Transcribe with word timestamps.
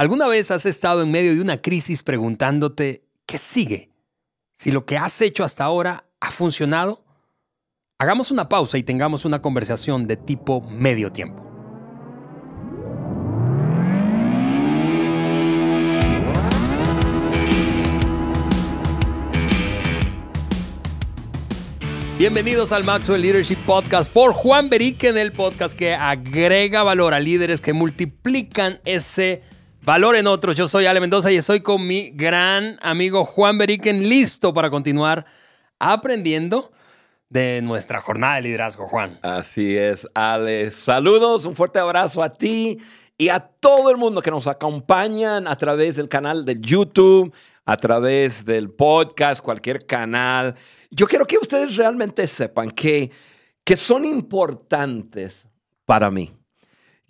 ¿Alguna 0.00 0.28
vez 0.28 0.50
has 0.50 0.64
estado 0.64 1.02
en 1.02 1.10
medio 1.10 1.34
de 1.34 1.42
una 1.42 1.58
crisis 1.58 2.02
preguntándote 2.02 3.04
qué 3.26 3.36
sigue? 3.36 3.90
Si 4.54 4.72
lo 4.72 4.86
que 4.86 4.96
has 4.96 5.20
hecho 5.20 5.44
hasta 5.44 5.64
ahora 5.64 6.06
ha 6.20 6.30
funcionado. 6.30 7.04
Hagamos 7.98 8.30
una 8.30 8.48
pausa 8.48 8.78
y 8.78 8.82
tengamos 8.82 9.26
una 9.26 9.42
conversación 9.42 10.06
de 10.06 10.16
tipo 10.16 10.62
medio 10.62 11.12
tiempo. 11.12 11.44
Bienvenidos 22.16 22.72
al 22.72 22.84
Maxwell 22.84 23.20
Leadership 23.20 23.58
Podcast 23.66 24.10
por 24.10 24.32
Juan 24.32 24.70
Beriken, 24.70 25.18
el 25.18 25.32
podcast 25.32 25.74
que 25.74 25.94
agrega 25.94 26.82
valor 26.82 27.12
a 27.12 27.20
líderes 27.20 27.60
que 27.60 27.74
multiplican 27.74 28.80
ese 28.86 29.42
valor 29.82 30.16
en 30.16 30.26
otros. 30.26 30.56
Yo 30.56 30.68
soy 30.68 30.86
Ale 30.86 31.00
Mendoza 31.00 31.32
y 31.32 31.36
estoy 31.36 31.60
con 31.60 31.86
mi 31.86 32.10
gran 32.10 32.78
amigo 32.82 33.24
Juan 33.24 33.58
Beriken, 33.58 34.08
listo 34.08 34.52
para 34.52 34.70
continuar 34.70 35.24
aprendiendo 35.78 36.72
de 37.28 37.60
nuestra 37.62 38.00
jornada 38.00 38.36
de 38.36 38.42
liderazgo, 38.42 38.86
Juan. 38.88 39.18
Así 39.22 39.76
es, 39.76 40.06
Ale. 40.14 40.70
Saludos, 40.70 41.44
un 41.46 41.54
fuerte 41.54 41.78
abrazo 41.78 42.22
a 42.22 42.32
ti 42.32 42.78
y 43.16 43.28
a 43.28 43.40
todo 43.40 43.90
el 43.90 43.96
mundo 43.96 44.22
que 44.22 44.30
nos 44.30 44.46
acompañan 44.46 45.46
a 45.46 45.56
través 45.56 45.96
del 45.96 46.08
canal 46.08 46.44
de 46.44 46.58
YouTube, 46.60 47.32
a 47.64 47.76
través 47.76 48.44
del 48.44 48.70
podcast, 48.70 49.42
cualquier 49.42 49.86
canal. 49.86 50.54
Yo 50.90 51.06
quiero 51.06 51.26
que 51.26 51.38
ustedes 51.38 51.76
realmente 51.76 52.26
sepan 52.26 52.70
que, 52.70 53.10
que 53.62 53.76
son 53.76 54.04
importantes 54.04 55.46
para 55.84 56.10
mí. 56.10 56.32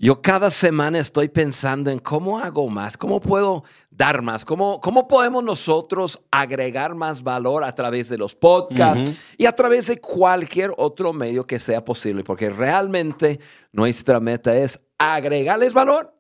Yo 0.03 0.23
cada 0.23 0.51
semana 0.51 0.99
estoy 0.99 1.29
pensando 1.29 1.91
en 1.91 1.99
cómo 1.99 2.39
hago 2.39 2.71
más, 2.71 2.97
cómo 2.97 3.21
puedo 3.21 3.65
dar 3.91 4.23
más, 4.23 4.47
cómo, 4.47 4.81
cómo 4.81 5.07
podemos 5.07 5.45
nosotros 5.45 6.19
agregar 6.31 6.95
más 6.95 7.23
valor 7.23 7.63
a 7.65 7.75
través 7.75 8.09
de 8.09 8.17
los 8.17 8.35
podcasts 8.35 9.05
y 9.37 9.45
a 9.45 9.53
través 9.53 9.89
de 9.89 9.99
cualquier 9.99 10.73
otro 10.79 11.13
medio 11.13 11.47
que 11.47 11.59
sea 11.59 11.85
posible, 11.85 12.25
porque 12.25 12.49
realmente 12.49 13.41
nuestra 13.73 14.21
meta 14.21 14.57
es 14.57 14.81
agregarles 14.97 15.75
valor 15.75 16.15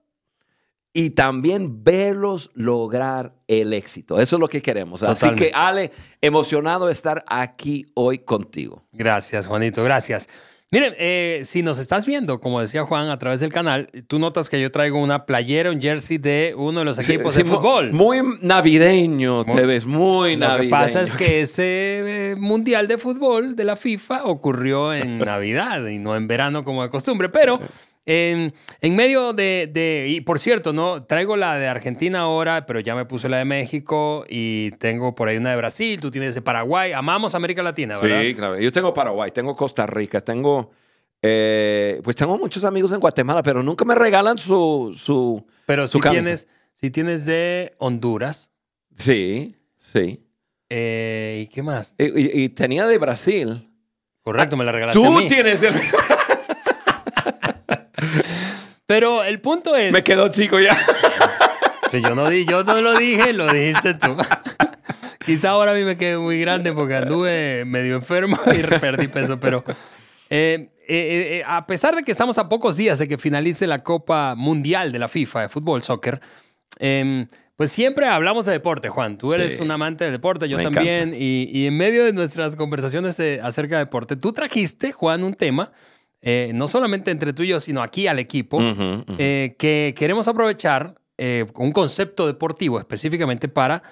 y 0.92 1.10
también 1.10 1.82
verlos 1.82 2.50
lograr 2.52 3.34
el 3.48 3.72
éxito. 3.72 4.20
Eso 4.20 4.36
es 4.36 4.40
lo 4.40 4.48
que 4.48 4.60
queremos. 4.60 5.02
Así 5.02 5.34
que, 5.34 5.52
Ale, 5.54 5.90
emocionado 6.20 6.84
de 6.84 6.92
estar 6.92 7.24
aquí 7.26 7.86
hoy 7.94 8.18
contigo. 8.18 8.84
Gracias, 8.92 9.46
Juanito, 9.46 9.82
gracias. 9.82 10.28
Miren, 10.72 10.94
eh, 10.98 11.42
si 11.44 11.62
nos 11.64 11.80
estás 11.80 12.06
viendo, 12.06 12.38
como 12.38 12.60
decía 12.60 12.84
Juan, 12.84 13.08
a 13.08 13.18
través 13.18 13.40
del 13.40 13.50
canal, 13.50 13.88
tú 14.06 14.20
notas 14.20 14.48
que 14.48 14.60
yo 14.60 14.70
traigo 14.70 15.02
una 15.02 15.26
playera, 15.26 15.72
un 15.72 15.80
jersey 15.80 16.18
de 16.18 16.54
uno 16.56 16.78
de 16.78 16.84
los 16.84 16.98
equipos 17.00 17.34
de 17.34 17.44
fútbol. 17.44 17.92
Muy 17.92 18.20
navideño, 18.40 19.44
te 19.44 19.66
ves 19.66 19.84
muy 19.84 20.36
navideño. 20.36 20.56
Lo 20.56 20.62
que 20.62 20.70
pasa 20.70 21.02
es 21.02 21.12
que 21.12 21.40
ese 21.40 21.62
eh, 22.30 22.36
mundial 22.36 22.86
de 22.86 22.98
fútbol 22.98 23.56
de 23.56 23.64
la 23.64 23.74
FIFA 23.74 24.26
ocurrió 24.26 24.94
en 24.94 25.18
Navidad 25.24 25.84
y 25.88 25.98
no 25.98 26.14
en 26.14 26.28
verano 26.28 26.62
como 26.62 26.84
de 26.84 26.90
costumbre, 26.90 27.28
pero... 27.28 27.60
En, 28.12 28.52
medio 28.96 29.32
de, 29.32 30.06
y 30.08 30.20
por 30.22 30.40
cierto, 30.40 30.72
no 30.72 31.04
traigo 31.04 31.36
la 31.36 31.56
de 31.60 31.68
Argentina 31.68 32.22
ahora, 32.22 32.66
pero 32.66 32.80
ya 32.80 32.96
me 32.96 33.04
puse 33.04 33.28
la 33.28 33.36
de 33.36 33.44
México 33.44 34.24
y 34.28 34.72
tengo 34.72 35.14
por 35.14 35.28
ahí 35.28 35.36
una 35.36 35.50
de 35.50 35.56
Brasil, 35.56 36.00
tú 36.00 36.10
tienes 36.10 36.34
de 36.34 36.42
Paraguay. 36.42 36.90
Amamos 36.90 37.36
América 37.36 37.62
Latina, 37.62 37.98
¿verdad? 37.98 38.22
Sí, 38.22 38.34
claro. 38.34 38.58
Yo 38.58 38.72
tengo 38.72 38.92
Paraguay, 38.92 39.30
tengo 39.30 39.54
Costa 39.54 39.86
Rica, 39.86 40.22
tengo, 40.22 40.72
eh, 41.22 42.00
pues 42.02 42.16
tengo 42.16 42.36
muchos 42.36 42.64
amigos 42.64 42.90
en 42.90 42.98
Guatemala, 42.98 43.44
pero 43.44 43.62
nunca 43.62 43.84
me 43.84 43.94
regalan 43.94 44.38
su, 44.38 44.92
su 44.96 45.46
Pero 45.66 45.86
si 45.86 46.00
tienes, 46.00 46.48
si 46.74 46.90
tienes 46.90 47.24
de 47.26 47.76
Honduras. 47.78 48.50
Sí, 48.96 49.54
sí. 49.76 50.26
Eh, 50.68 51.44
¿Y 51.44 51.46
qué 51.46 51.62
más? 51.62 51.94
Y, 51.96 52.48
tenía 52.48 52.88
de 52.88 52.98
Brasil. 52.98 53.70
Correcto, 54.22 54.56
me 54.56 54.64
la 54.64 54.72
regalaste 54.72 55.00
Tú 55.00 55.06
a 55.16 55.20
mí. 55.20 55.28
tienes 55.28 55.60
de... 55.60 55.70
Pero 58.90 59.22
el 59.22 59.40
punto 59.40 59.76
es. 59.76 59.92
Me 59.92 60.02
quedó 60.02 60.26
chico 60.30 60.58
ya. 60.58 60.76
Que 61.92 62.02
yo 62.02 62.16
no, 62.16 62.28
di, 62.28 62.44
yo 62.44 62.64
no 62.64 62.80
lo 62.80 62.98
dije, 62.98 63.32
lo 63.32 63.52
dijiste 63.52 63.94
tú. 63.94 64.16
Quizá 65.24 65.50
ahora 65.50 65.70
a 65.70 65.74
mí 65.76 65.84
me 65.84 65.96
quede 65.96 66.16
muy 66.16 66.40
grande 66.40 66.72
porque 66.72 66.96
anduve 66.96 67.62
medio 67.66 67.94
enfermo 67.94 68.36
y 68.46 68.62
perdí 68.80 69.06
peso, 69.06 69.38
pero. 69.38 69.62
Eh, 70.28 70.70
eh, 70.88 71.38
eh, 71.38 71.42
a 71.46 71.68
pesar 71.68 71.94
de 71.94 72.02
que 72.02 72.10
estamos 72.10 72.36
a 72.38 72.48
pocos 72.48 72.76
días 72.76 72.98
de 72.98 73.06
que 73.06 73.16
finalice 73.16 73.68
la 73.68 73.84
Copa 73.84 74.34
Mundial 74.36 74.90
de 74.90 74.98
la 74.98 75.06
FIFA 75.06 75.42
de 75.42 75.48
fútbol, 75.50 75.84
soccer, 75.84 76.20
em, 76.80 77.28
pues 77.54 77.70
siempre 77.70 78.08
hablamos 78.08 78.46
de 78.46 78.52
deporte, 78.52 78.88
Juan. 78.88 79.18
Tú 79.18 79.34
eres 79.34 79.60
un 79.60 79.70
amante 79.70 80.02
del 80.02 80.14
deporte, 80.14 80.48
yo 80.48 80.60
también. 80.60 81.14
Y, 81.16 81.48
y, 81.52 81.66
en 81.68 81.76
medio 81.76 82.04
de 82.04 82.12
nuestras 82.12 82.56
conversaciones 82.56 83.20
acerca 83.40 83.76
de 83.76 83.84
deporte, 83.84 84.16
tú 84.16 84.32
trajiste, 84.32 84.90
Juan, 84.90 85.22
un 85.22 85.34
tema 85.34 85.70
eh, 86.22 86.52
no 86.54 86.66
solamente 86.66 87.10
entre 87.10 87.32
tú 87.32 87.42
y 87.42 87.48
yo, 87.48 87.60
sino 87.60 87.82
aquí 87.82 88.06
al 88.06 88.18
equipo, 88.18 88.58
eh, 89.18 89.56
que 89.58 89.94
queremos 89.96 90.28
aprovechar 90.28 90.94
eh, 91.16 91.46
un 91.54 91.72
concepto 91.72 92.26
deportivo 92.26 92.78
específicamente 92.78 93.48
para 93.48 93.82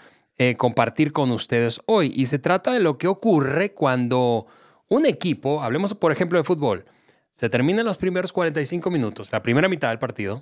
compartir 0.56 1.11
con 1.11 1.33
ustedes 1.33 1.81
hoy. 1.87 2.12
Y 2.15 2.27
se 2.27 2.39
trata 2.39 2.72
de 2.72 2.78
lo 2.78 2.97
que 2.97 3.09
ocurre 3.09 3.72
cuando 3.72 4.47
un 4.89 5.05
equipo, 5.05 5.65
hablemos 5.65 5.94
por 5.94 6.12
ejemplo 6.12 6.39
de 6.39 6.44
fútbol, 6.44 6.84
se 7.33 7.49
terminan 7.50 7.84
los 7.84 7.97
primeros 7.97 8.33
45 8.33 8.89
minutos, 8.89 9.33
la 9.33 9.43
primera 9.43 9.69
mitad 9.69 9.89
del 9.89 9.99
partido, 9.99 10.41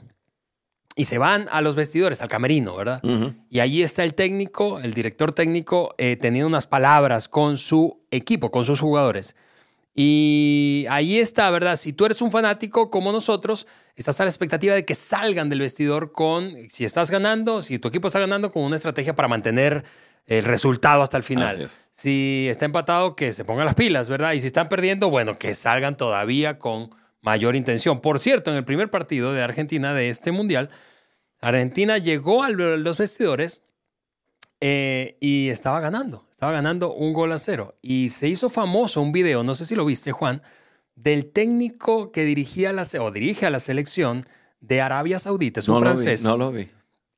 y 0.95 1.05
se 1.05 1.17
van 1.17 1.47
a 1.51 1.63
los 1.63 1.77
vestidores, 1.77 2.21
al 2.21 2.29
camerino, 2.29 2.77
¿verdad? 2.77 3.01
Y 3.49 3.61
allí 3.61 3.83
está 3.83 4.05
el 4.05 4.13
técnico, 4.13 4.81
el 4.81 4.93
director 4.93 5.33
técnico, 5.33 5.95
teniendo 5.97 6.47
unas 6.47 6.67
palabras 6.67 7.27
con 7.27 7.57
su 7.57 8.05
equipo, 8.11 8.51
con 8.51 8.65
sus 8.65 8.81
jugadores. 8.81 9.35
Y 9.99 10.85
ahí 10.91 11.19
está, 11.19 11.49
¿verdad? 11.49 11.77
Si 11.77 11.95
tú 11.95 12.05
eres 12.05 12.21
un 12.21 12.31
fanático 12.31 12.91
como 12.91 13.13
nosotros, 13.13 13.67
estás 13.95 14.21
a 14.21 14.25
la 14.25 14.29
expectativa 14.29 14.75
de 14.75 14.85
que 14.85 14.95
salgan 14.95 15.49
del 15.49 15.61
vestidor 15.61 16.13
con, 16.13 16.55
si 16.69 16.85
estás 16.85 17.11
ganando, 17.11 17.63
si 17.63 17.79
tu 17.79 17.89
equipo 17.89 18.09
está 18.09 18.21
ganando, 18.21 18.51
con 18.51 18.63
una 18.63 18.77
estrategia 18.77 19.17
para 19.17 19.27
mantener 19.27 19.85
el 20.27 20.45
resultado 20.45 21.01
hasta 21.01 21.17
el 21.17 21.23
final. 21.23 21.71
Si 21.93 22.47
está 22.51 22.67
empatado, 22.67 23.17
que 23.17 23.33
se 23.33 23.47
pongan 23.47 23.65
las 23.65 23.75
pilas, 23.75 24.11
¿verdad? 24.11 24.35
Y 24.35 24.41
si 24.41 24.49
están 24.49 24.69
perdiendo, 24.69 25.09
bueno, 25.09 25.39
que 25.39 25.55
salgan 25.55 25.97
todavía 25.97 26.59
con 26.59 26.91
mayor 27.23 27.57
intención. 27.57 28.03
Por 28.03 28.21
cierto, 28.21 28.51
en 28.51 28.59
el 28.59 28.65
primer 28.67 28.91
partido 28.91 29.33
de 29.33 29.43
Argentina 29.43 29.95
de 29.95 30.11
este 30.11 30.31
mundial, 30.31 30.69
Argentina 31.41 31.97
llegó 31.97 32.43
a 32.43 32.51
los 32.51 32.99
vestidores 32.99 33.63
eh, 34.61 35.17
y 35.21 35.49
estaba 35.49 35.81
ganando. 35.81 36.26
Estaba 36.37 36.53
ganando 36.53 36.93
un 36.93 37.15
gol 37.15 37.33
a 37.33 37.39
cero. 37.39 37.79
Y 37.81 38.11
se 38.11 38.29
hizo 38.29 38.51
famoso 38.51 39.01
un 39.01 39.11
video, 39.11 39.43
no 39.43 39.55
sé 39.55 39.65
si 39.65 39.75
lo 39.75 39.87
viste, 39.87 40.13
Juan, 40.13 40.43
del 40.95 41.33
técnico 41.33 42.13
que 42.13 42.27
dirigía 42.27 42.75
la, 42.75 42.87
o 43.01 43.11
dirige 43.11 43.47
a 43.47 43.51
la 43.51 43.59
selección 43.59 44.27
de 44.61 44.83
Arabia 44.83 45.19
Saudita. 45.19 45.61
Es 45.61 45.69
un 45.71 45.81
francés. 45.81 46.23
no 46.25 46.37
lo 46.37 46.53
vi. 46.53 46.69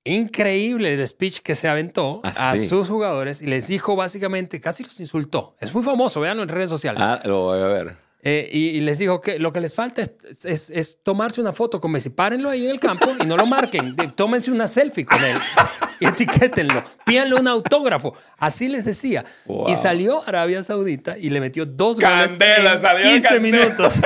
Increíble 0.04 0.94
el 0.94 1.04
speech 1.04 1.40
que 1.40 1.56
se 1.56 1.68
aventó 1.68 2.20
ah, 2.22 2.52
a 2.52 2.56
sus 2.56 2.88
jugadores 2.88 3.42
y 3.42 3.48
les 3.48 3.66
dijo 3.66 3.96
básicamente, 3.96 4.60
casi 4.60 4.84
los 4.84 5.00
insultó. 5.00 5.56
Es 5.58 5.74
muy 5.74 5.82
famoso, 5.82 6.20
véanlo 6.20 6.44
en 6.44 6.48
redes 6.48 6.70
sociales. 6.70 7.02
Ah, 7.04 7.20
lo 7.24 7.40
voy 7.40 7.58
a 7.58 7.66
ver. 7.66 7.96
Eh, 8.20 8.48
y, 8.52 8.80
les 8.80 8.98
dijo 8.98 9.20
que 9.20 9.38
lo 9.38 9.52
que 9.52 9.60
les 9.60 9.74
falta 9.74 10.02
es, 10.02 10.70
es, 10.70 10.98
tomarse 11.04 11.40
una 11.40 11.52
foto 11.52 11.80
con 11.80 11.92
Messi. 11.92 12.10
Párenlo 12.10 12.50
ahí 12.50 12.64
en 12.64 12.72
el 12.72 12.80
campo 12.80 13.06
y 13.22 13.26
no 13.26 13.36
lo 13.36 13.46
marquen. 13.46 13.94
Tómense 14.16 14.50
una 14.50 14.66
selfie 14.66 15.04
con 15.04 15.22
él 15.22 15.38
y 16.00 16.06
etiquétenlo. 16.06 16.82
Pídanle 17.06 17.36
un 17.36 17.46
autógrafo. 17.46 18.14
Así 18.36 18.68
les 18.68 18.84
decía. 18.84 19.24
Y 19.68 19.74
salió 19.76 20.26
Arabia 20.26 20.62
Saudita 20.62 21.16
y 21.16 21.30
le 21.30 21.40
metió 21.40 21.64
dos 21.64 22.00
goles 22.00 22.36
en 22.40 23.02
15 23.02 23.40
minutos. 23.40 24.00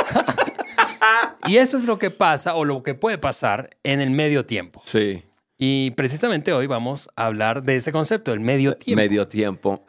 y 1.47 1.57
eso 1.57 1.79
es 1.79 1.85
lo 1.85 1.99
que 1.99 2.11
pasa 2.11 2.55
o 2.55 2.67
lo 2.67 2.83
que 2.83 2.95
puede 2.95 3.17
pasar 3.17 3.71
en 3.83 4.03
el 4.03 4.11
medio 4.11 4.45
tiempo. 4.45 4.83
Sí. 4.85 5.23
Y 5.57 5.93
precisamente 5.93 6.53
hoy 6.53 6.67
vamos 6.67 7.09
a 7.17 7.27
hablar 7.27 7.63
de 7.63 7.77
ese 7.77 7.93
concepto, 7.93 8.33
el 8.33 8.41
medio 8.41 8.77
tiempo. 8.77 9.01
Medio 9.01 9.29
tiempo. 9.29 9.85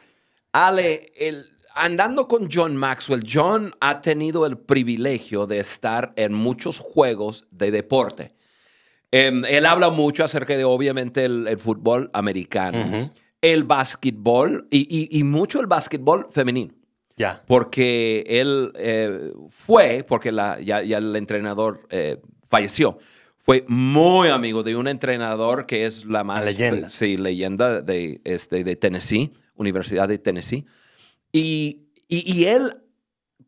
Ale, 0.52 1.12
el, 1.18 1.48
andando 1.74 2.28
con 2.28 2.50
John 2.52 2.76
Maxwell, 2.76 3.24
John 3.32 3.74
ha 3.80 4.02
tenido 4.02 4.46
el 4.46 4.58
privilegio 4.58 5.48
de 5.48 5.60
estar 5.60 6.14
en 6.16 6.34
muchos 6.34 6.80
juegos 6.80 7.46
de 7.52 7.72
deporte. 7.72 8.34
Em, 9.12 9.46
él 9.46 9.66
habla 9.66 9.90
mucho 9.90 10.24
acerca 10.24 10.58
de, 10.58 10.64
obviamente, 10.64 11.26
el, 11.26 11.58
fútbol 11.60 12.10
americano, 12.14 13.12
el 13.42 13.64
básquetbol 13.64 14.68
y, 14.72 15.22
mucho 15.24 15.60
el 15.60 15.68
básquetbol 15.68 16.28
femenino. 16.32 16.74
Ya. 17.16 17.44
Porque 17.46 18.24
él 18.28 18.72
eh, 18.76 19.34
fue, 19.50 20.04
porque 20.08 20.34
ya, 20.34 20.80
el 20.80 21.16
entrenador 21.16 21.86
eh, 21.92 22.20
falleció, 22.50 22.98
fue 23.38 23.66
muy 23.68 24.30
amigo 24.30 24.64
de 24.64 24.76
un 24.76 24.88
entrenador 24.88 25.66
que 25.66 25.86
es 25.86 26.06
la 26.06 26.24
más... 26.24 26.46
leyenda. 26.46 26.90
Sí, 26.90 27.18
leyenda 27.18 27.82
de, 27.82 28.22
este, 28.24 28.64
de 28.64 28.76
Tennessee, 28.78 29.34
Universidad 29.56 30.08
de 30.08 30.18
Tennessee. 30.18 30.66
Y, 31.34 31.88
y, 32.08 32.46
él, 32.46 32.78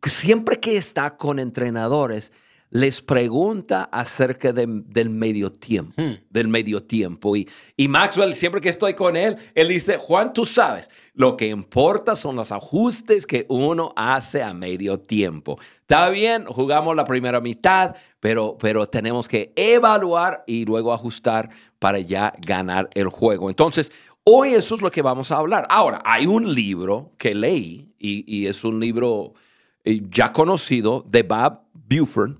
siempre 0.03 0.59
que 0.59 0.75
está 0.75 1.15
con 1.17 1.39
entrenadores, 1.39 2.31
les 2.71 3.01
pregunta 3.01 3.83
acerca 3.91 4.51
de- 4.51 4.65
del 4.67 5.09
medio 5.09 5.49
tiempo, 5.51 5.93
Hmm. 6.01 6.15
del 6.29 6.47
medio 6.49 6.83
tiempo. 6.83 7.35
Y, 7.35 7.47
y 7.77 7.87
Maxwell, 7.87 8.33
siempre 8.33 8.59
que 8.59 8.67
estoy 8.69 8.95
con 8.95 9.15
él, 9.15 9.37
él 9.53 9.67
dice, 9.69 9.97
Juan, 9.97 10.33
tú 10.33 10.43
sabes, 10.45 10.89
lo 11.13 11.37
que 11.37 11.47
importa 11.47 12.15
son 12.17 12.35
los 12.35 12.51
ajustes 12.51 13.25
que 13.27 13.45
uno 13.49 13.93
hace 13.95 14.41
a 14.43 14.53
medio 14.53 14.99
tiempo. 14.99 15.57
Está 15.81 16.09
bien, 16.09 16.45
jugamos 16.45 16.95
la 16.95 17.05
primera 17.05 17.39
mitad, 17.39 17.95
pero, 18.19 18.57
pero 18.59 18.87
tenemos 18.87 19.27
que 19.29 19.53
evaluar 19.55 20.43
y 20.47 20.65
luego 20.65 20.91
ajustar 20.91 21.49
para 21.79 21.99
ya 21.99 22.33
ganar 22.45 22.89
el 22.95 23.07
juego. 23.07 23.49
Entonces, 23.49 23.91
hoy 24.25 24.53
eso 24.53 24.75
es 24.75 24.81
lo 24.81 24.91
que 24.91 25.01
vamos 25.01 25.31
a 25.31 25.37
hablar. 25.37 25.65
Ahora, 25.69 26.01
hay 26.03 26.25
un 26.25 26.53
libro 26.53 27.13
que 27.17 27.33
leí 27.33 27.93
y, 27.97 28.25
y 28.27 28.47
es 28.47 28.63
un 28.63 28.79
libro 28.79 29.33
eh, 29.83 30.01
ya 30.09 30.33
conocido 30.33 31.03
de 31.07 31.23
Bob 31.23 31.61
Buford. 31.73 32.33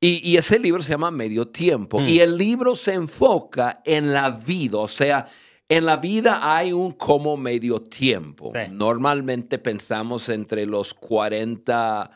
Y, 0.00 0.28
y 0.28 0.36
ese 0.36 0.58
libro 0.58 0.82
se 0.82 0.90
llama 0.90 1.10
Medio 1.10 1.48
Tiempo. 1.48 2.00
Y 2.02 2.20
el 2.20 2.36
libro 2.36 2.74
se 2.74 2.94
enfoca 2.94 3.82
en 3.84 4.12
la 4.12 4.30
vida, 4.30 4.78
o 4.78 4.88
sea, 4.88 5.26
en 5.68 5.84
la 5.84 5.98
vida 5.98 6.56
hay 6.56 6.72
un 6.72 6.92
como 6.92 7.36
medio 7.36 7.80
tiempo. 7.80 8.52
Sí. 8.54 8.72
Normalmente 8.72 9.58
pensamos 9.58 10.28
entre 10.28 10.64
los 10.64 10.94
40 10.94 12.10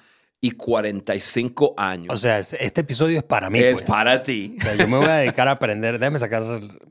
y 0.45 0.51
45 0.51 1.75
años. 1.77 2.13
O 2.13 2.17
sea, 2.17 2.39
es- 2.41 2.53
este 2.55 2.81
episodio 2.83 3.17
es 3.17 3.23
para 3.23 3.49
mí. 3.49 3.61
es 3.61 3.75
pues. 3.81 3.89
para 3.91 4.23
ti. 4.23 4.57
O 4.59 4.63
sea, 4.63 4.75
yo 4.75 4.89
me 4.89 4.99
voy 4.99 5.07
a 5.07 5.15
dedicar 5.17 5.47
a 5.47 5.53
aprender. 5.53 5.99
Déjame 6.01 6.19
sacar. 6.19 6.43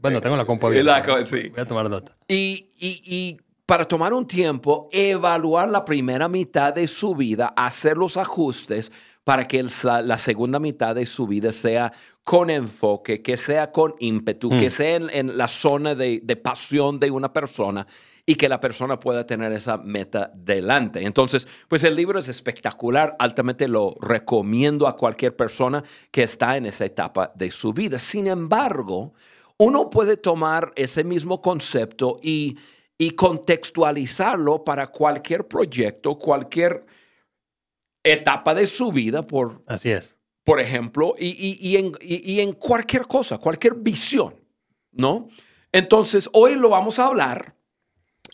Bueno, 0.01 0.21
tengo 0.21 0.37
la 0.37 0.45
compa 0.45 0.69
co- 1.03 1.25
sí. 1.25 1.49
Voy 1.49 1.59
a 1.59 1.65
tomar 1.65 1.89
nota. 1.89 2.15
Y, 2.29 2.69
y- 2.79 3.01
y 3.05 3.37
para 3.65 3.83
tomar 3.85 4.13
un 4.13 4.25
tiempo, 4.25 4.87
evaluar 4.91 5.67
la 5.69 5.83
primera 5.83 6.29
mitad 6.29 6.73
de 6.73 6.87
su 6.87 7.13
vida, 7.13 7.53
hacer 7.57 7.97
los 7.97 8.15
ajustes 8.17 8.91
para 9.25 9.47
que 9.47 9.59
la 10.03 10.17
segunda 10.17 10.57
mitad 10.59 10.95
de 10.95 11.05
su 11.05 11.27
vida 11.27 11.51
sea 11.51 11.91
con 12.23 12.49
enfoque, 12.49 13.21
que 13.21 13.35
sea 13.35 13.71
con 13.71 13.95
ímpetu, 13.99 14.49
que 14.49 14.69
sea 14.69 14.95
en, 14.95 15.09
en 15.09 15.37
la 15.37 15.47
zona 15.47 15.93
de, 15.93 16.21
de 16.23 16.35
pasión 16.37 16.99
de 16.99 17.11
una 17.11 17.31
persona 17.33 17.85
y 18.25 18.35
que 18.35 18.47
la 18.49 18.59
persona 18.59 18.99
pueda 18.99 19.25
tener 19.25 19.51
esa 19.53 19.77
meta 19.77 20.31
delante. 20.35 21.03
Entonces, 21.03 21.47
pues 21.67 21.83
el 21.83 21.95
libro 21.95 22.19
es 22.19 22.27
espectacular, 22.29 23.15
altamente 23.19 23.67
lo 23.67 23.95
recomiendo 23.99 24.87
a 24.87 24.95
cualquier 24.95 25.35
persona 25.35 25.83
que 26.11 26.23
está 26.23 26.57
en 26.57 26.65
esa 26.67 26.85
etapa 26.85 27.31
de 27.35 27.49
su 27.51 27.73
vida. 27.73 27.97
Sin 27.99 28.27
embargo, 28.27 29.13
uno 29.57 29.89
puede 29.89 30.17
tomar 30.17 30.71
ese 30.75 31.03
mismo 31.03 31.41
concepto 31.41 32.19
y, 32.21 32.57
y 32.97 33.11
contextualizarlo 33.11 34.63
para 34.63 34.87
cualquier 34.87 35.47
proyecto, 35.47 36.17
cualquier 36.17 36.85
etapa 38.03 38.53
de 38.55 38.67
su 38.67 38.91
vida, 38.91 39.25
por, 39.27 39.61
Así 39.67 39.91
es. 39.91 40.17
por 40.43 40.59
ejemplo, 40.59 41.15
y, 41.17 41.27
y- 41.27 41.57
y 41.59 41.77
en, 41.77 41.91
y- 42.01 42.33
y 42.33 42.39
en 42.41 42.53
cualquier 42.53 43.03
cosa, 43.07 43.37
cualquier 43.37 43.75
visión, 43.75 44.35
¿no? 44.91 45.27
Entonces, 45.71 46.29
hoy 46.33 46.55
lo 46.55 46.69
vamos 46.69 46.97
a 46.99 47.05
hablar 47.07 47.55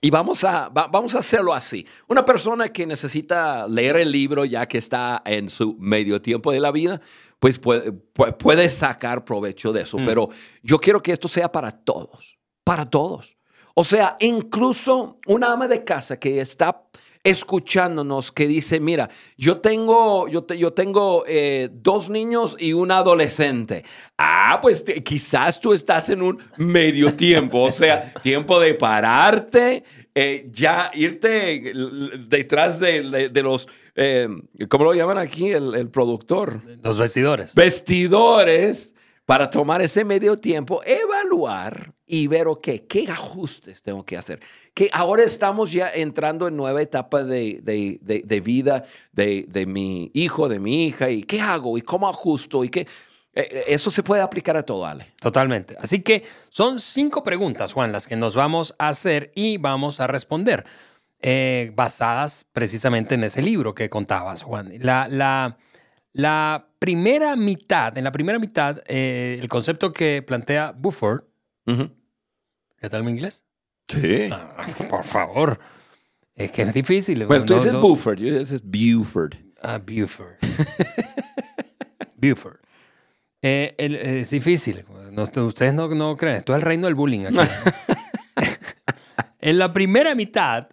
y 0.01 0.09
vamos 0.09 0.43
a, 0.43 0.69
va- 0.69 0.87
vamos 0.87 1.15
a 1.15 1.19
hacerlo 1.19 1.53
así. 1.53 1.85
Una 2.07 2.23
persona 2.23 2.69
que 2.69 2.85
necesita 2.85 3.67
leer 3.67 3.97
el 3.97 4.11
libro 4.11 4.45
ya 4.45 4.65
que 4.67 4.77
está 4.77 5.21
en 5.25 5.49
su 5.49 5.75
medio 5.79 6.21
tiempo 6.21 6.51
de 6.51 6.59
la 6.59 6.71
vida, 6.71 7.01
pues 7.39 7.59
puede, 7.59 7.91
pu- 7.91 8.35
puede 8.37 8.69
sacar 8.69 9.23
provecho 9.25 9.71
de 9.73 9.81
eso. 9.81 9.97
Pero 10.05 10.29
yo 10.63 10.77
quiero 10.79 11.01
que 11.01 11.11
esto 11.11 11.27
sea 11.27 11.51
para 11.51 11.71
todos, 11.71 12.37
para 12.63 12.89
todos. 12.89 13.37
O 13.73 13.83
sea, 13.83 14.17
incluso 14.19 15.19
una 15.27 15.53
ama 15.53 15.67
de 15.67 15.83
casa 15.83 16.17
que 16.19 16.39
está 16.41 16.83
escuchándonos 17.29 18.31
que 18.31 18.47
dice, 18.47 18.79
mira, 18.79 19.09
yo 19.37 19.57
tengo, 19.57 20.27
yo 20.27 20.43
te- 20.43 20.57
yo 20.57 20.73
tengo 20.73 21.23
eh, 21.27 21.69
dos 21.71 22.09
niños 22.09 22.55
y 22.59 22.73
un 22.73 22.91
adolescente. 22.91 23.83
Ah, 24.17 24.59
pues 24.61 24.83
te- 24.83 25.03
quizás 25.03 25.59
tú 25.59 25.73
estás 25.73 26.09
en 26.09 26.21
un 26.21 26.39
medio 26.57 27.13
tiempo, 27.13 27.63
o 27.63 27.71
sea, 27.71 28.13
tiempo 28.23 28.59
de 28.59 28.73
pararte, 28.73 29.83
eh, 30.15 30.47
ya 30.51 30.89
irte 30.93 31.73
detrás 32.27 32.79
de, 32.79 33.01
de- 33.09 33.29
de 33.29 33.43
los, 33.43 33.67
eh, 33.95 34.27
¿cómo 34.69 34.85
lo 34.85 34.93
llaman 34.93 35.17
aquí 35.17 35.51
el, 35.51 35.75
el 35.75 35.89
productor? 35.89 36.61
Los 36.83 36.97
vestidores. 36.99 37.53
vestidores 37.55 38.93
para 39.25 39.49
tomar 39.49 39.81
ese 39.81 40.05
medio 40.05 40.37
tiempo, 40.39 40.81
evaluar 41.27 41.93
y 42.05 42.27
ver, 42.27 42.47
ok, 42.47 42.67
qué 42.87 43.05
ajustes 43.09 43.81
tengo 43.81 44.05
que 44.05 44.17
hacer. 44.17 44.39
Que 44.73 44.89
ahora 44.93 45.23
estamos 45.23 45.71
ya 45.71 45.89
entrando 45.91 46.47
en 46.47 46.55
nueva 46.55 46.81
etapa 46.81 47.23
de, 47.23 47.59
de- 47.61 47.99
de- 48.01 48.23
de 48.25 48.41
vida 48.41 48.83
de, 49.11 49.65
mi 49.67 50.09
hijo, 50.13 50.47
de 50.47 50.59
mi 50.59 50.87
hija, 50.87 51.09
y 51.09 51.23
qué 51.23 51.41
hago 51.41 51.77
y 51.77 51.81
cómo 51.81 52.07
ajusto 52.09 52.63
y 52.63 52.69
qué. 52.69 52.81
eh, 52.81 52.87
eh, 53.51 53.63
Eso 53.67 53.91
se 53.91 54.03
puede 54.03 54.21
aplicar 54.21 54.55
a 54.57 54.63
todo, 54.63 54.85
Ale. 54.85 55.07
Totalmente. 55.19 55.75
Así 55.79 56.01
que 56.01 56.23
son 56.49 56.79
cinco 56.79 57.23
preguntas, 57.23 57.73
Juan, 57.73 57.91
las 57.91 58.07
que 58.07 58.15
nos 58.15 58.35
vamos 58.35 58.73
a 58.79 58.89
hacer 58.89 59.31
y 59.35 59.57
vamos 59.57 59.99
a 59.99 60.07
responder, 60.07 60.65
eh, 61.19 61.71
basadas 61.75 62.45
precisamente 62.53 63.15
en 63.15 63.23
ese 63.23 63.41
libro 63.41 63.73
que 63.75 63.89
contabas, 63.89 64.43
Juan. 64.43 64.71
La, 64.79 65.07
la, 65.09 65.57
la 66.17 66.67
primera 66.79 67.35
mitad, 67.35 67.95
en 67.97 68.03
la 68.03 68.11
primera 68.11 68.39
mitad, 68.39 68.79
eh, 68.87 69.37
el 69.39 69.47
concepto 69.47 69.93
que 69.93 70.21
plantea 70.23 70.73
Buford, 70.75 71.23
Ujú. 71.67 71.91
¿qué 72.81 72.89
tal 72.89 73.03
mi 73.03 73.11
inglés? 73.11 73.45
Sí. 73.87 74.27
Ah, 74.31 74.65
por 74.89 75.03
favor. 75.03 75.59
Es 76.35 76.51
que 76.51 76.63
es 76.63 76.73
difícil. 76.73 77.25
Bueno, 77.25 77.45
tú 77.45 77.53
No- 77.53 77.59
dices 77.59 77.73
no- 77.73 77.81
Buford, 77.81 78.19
yo 78.19 78.37
dices 78.39 78.61
Buford. 78.63 79.35
Ah, 79.61 79.79
Buford. 79.79 80.35
Buford. 82.15 82.57
Eh, 83.41 83.75
el- 83.77 83.95
es 83.95 84.29
difícil. 84.31 84.83
No- 85.11 85.23
ustedes 85.45 85.73
no, 85.73 85.87
no 85.89 86.17
creen. 86.17 86.37
Esto 86.37 86.53
es 86.53 86.57
el 86.57 86.61
reino 86.63 86.87
del 86.87 86.95
bullying 86.95 87.25
aquí. 87.27 87.39
en 89.39 89.59
la 89.59 89.71
primera 89.71 90.15
mitad 90.15 90.67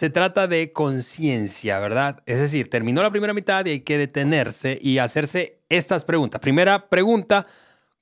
se 0.00 0.08
trata 0.08 0.46
de 0.46 0.72
conciencia, 0.72 1.78
¿verdad? 1.78 2.22
Es 2.24 2.40
decir, 2.40 2.70
terminó 2.70 3.02
la 3.02 3.10
primera 3.10 3.34
mitad 3.34 3.66
y 3.66 3.70
hay 3.72 3.80
que 3.80 3.98
detenerse 3.98 4.78
y 4.80 4.96
hacerse 4.96 5.58
estas 5.68 6.06
preguntas. 6.06 6.40
Primera 6.40 6.88
pregunta, 6.88 7.46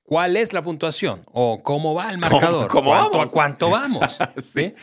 ¿cuál 0.03 0.37
es 0.37 0.53
la 0.53 0.61
puntuación? 0.61 1.23
¿O 1.25 1.61
cómo 1.61 1.93
va 1.93 2.09
el 2.09 2.17
marcador? 2.17 2.69
cómo 2.69 2.91
¿Cuánto, 2.91 3.17
vamos? 3.17 3.27
¿A 3.27 3.33
cuánto 3.33 3.69
vamos? 3.69 4.17
¿Sí? 4.37 4.61
Eh, 4.61 4.75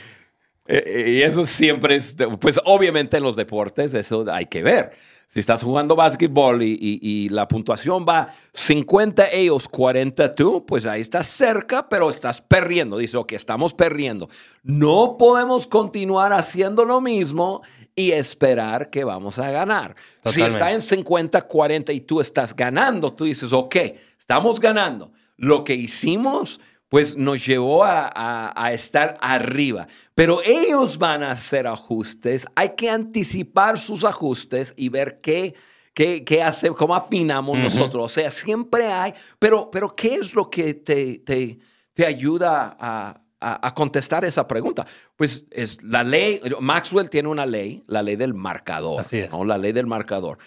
eh, 0.66 1.10
y 1.12 1.22
eso 1.22 1.46
siempre 1.46 1.96
es, 1.96 2.14
pues 2.38 2.60
obviamente 2.66 3.16
en 3.16 3.22
los 3.22 3.34
deportes 3.34 3.94
eso 3.94 4.26
hay 4.30 4.44
que 4.44 4.62
ver. 4.62 4.90
Si 5.28 5.40
estás 5.40 5.62
jugando 5.62 5.96
básquetbol 5.96 6.62
y, 6.62 6.73
y- 6.81 6.99
y 7.02 7.28
la 7.28 7.46
puntuación 7.46 8.06
va 8.08 8.28
50 8.55 9.28
ellos, 9.32 9.69
40 9.69 10.32
tú, 10.34 10.64
pues 10.64 10.87
ahí 10.87 11.00
estás 11.02 11.26
cerca, 11.26 11.88
pero 11.88 12.08
estás 12.08 12.40
perdiendo. 12.40 12.96
Dice, 12.96 13.17
ok, 13.19 13.32
estamos 13.32 13.75
perdiendo. 13.75 14.28
No 14.62 15.16
podemos 15.18 15.66
continuar 15.66 16.33
haciendo 16.33 16.85
lo 16.85 17.00
mismo 17.00 17.61
y 17.95 18.12
esperar 18.12 18.88
que 18.88 19.04
vamos 19.04 19.38
a 19.38 19.50
ganar. 19.50 19.95
Si 20.33 20.40
está 20.54 20.73
en 20.73 20.80
50, 20.80 21.42
40 21.42 21.92
y 21.92 22.00
tú 22.00 22.21
estás 22.21 22.54
ganando, 22.56 23.12
tú 23.12 23.25
dices, 23.25 23.52
ok, 23.52 23.76
estamos 24.18 24.59
ganando. 24.61 25.12
Lo 25.37 25.64
que 25.64 25.75
hicimos 25.75 26.61
pues 26.88 27.16
nos 27.16 27.45
llevó 27.45 27.85
a, 27.85 28.07
a- 28.14 28.52
a 28.64 28.73
estar 28.73 29.16
arriba. 29.21 29.88
Pero 30.14 30.40
ellos 30.45 30.99
van 30.99 31.23
a 31.23 31.33
hacer 31.33 31.66
ajustes, 31.66 32.47
hay 32.55 32.71
que 32.76 32.88
anticipar 32.90 33.78
sus 33.78 34.05
ajustes 34.05 34.73
y 34.76 34.88
ver 34.88 35.16
qué, 35.23 35.55
qué, 35.95 36.25
qué 36.25 36.43
hace, 36.43 36.71
cómo 36.71 36.95
afinamos 36.95 37.59
nosotros. 37.59 38.05
O 38.05 38.09
sea, 38.09 38.31
siempre 38.31 38.87
hay, 38.87 39.12
pero, 39.38 39.71
pero 39.71 39.93
¿qué 39.93 40.14
es 40.14 40.35
lo 40.35 40.49
que 40.49 40.75
te, 40.75 41.19
te, 41.19 41.59
te 41.93 42.07
ayuda 42.07 42.76
a 42.78 43.75
contestar 43.75 44.25
esa 44.25 44.47
pregunta? 44.47 44.87
Pues 45.16 45.45
es 45.50 45.83
la 45.83 46.02
ley, 46.05 46.40
Maxwell 46.61 47.11
tiene 47.11 47.28
una 47.28 47.47
ley, 47.47 47.83
la 47.87 48.02
ley 48.02 48.16
del 48.16 48.33
marcador. 48.35 49.00
Así 49.00 49.19
es. 49.19 49.31
¿no? 49.33 49.45
La 49.45 49.59
ley 49.59 49.73
del 49.73 49.87
marcador. 49.87 50.38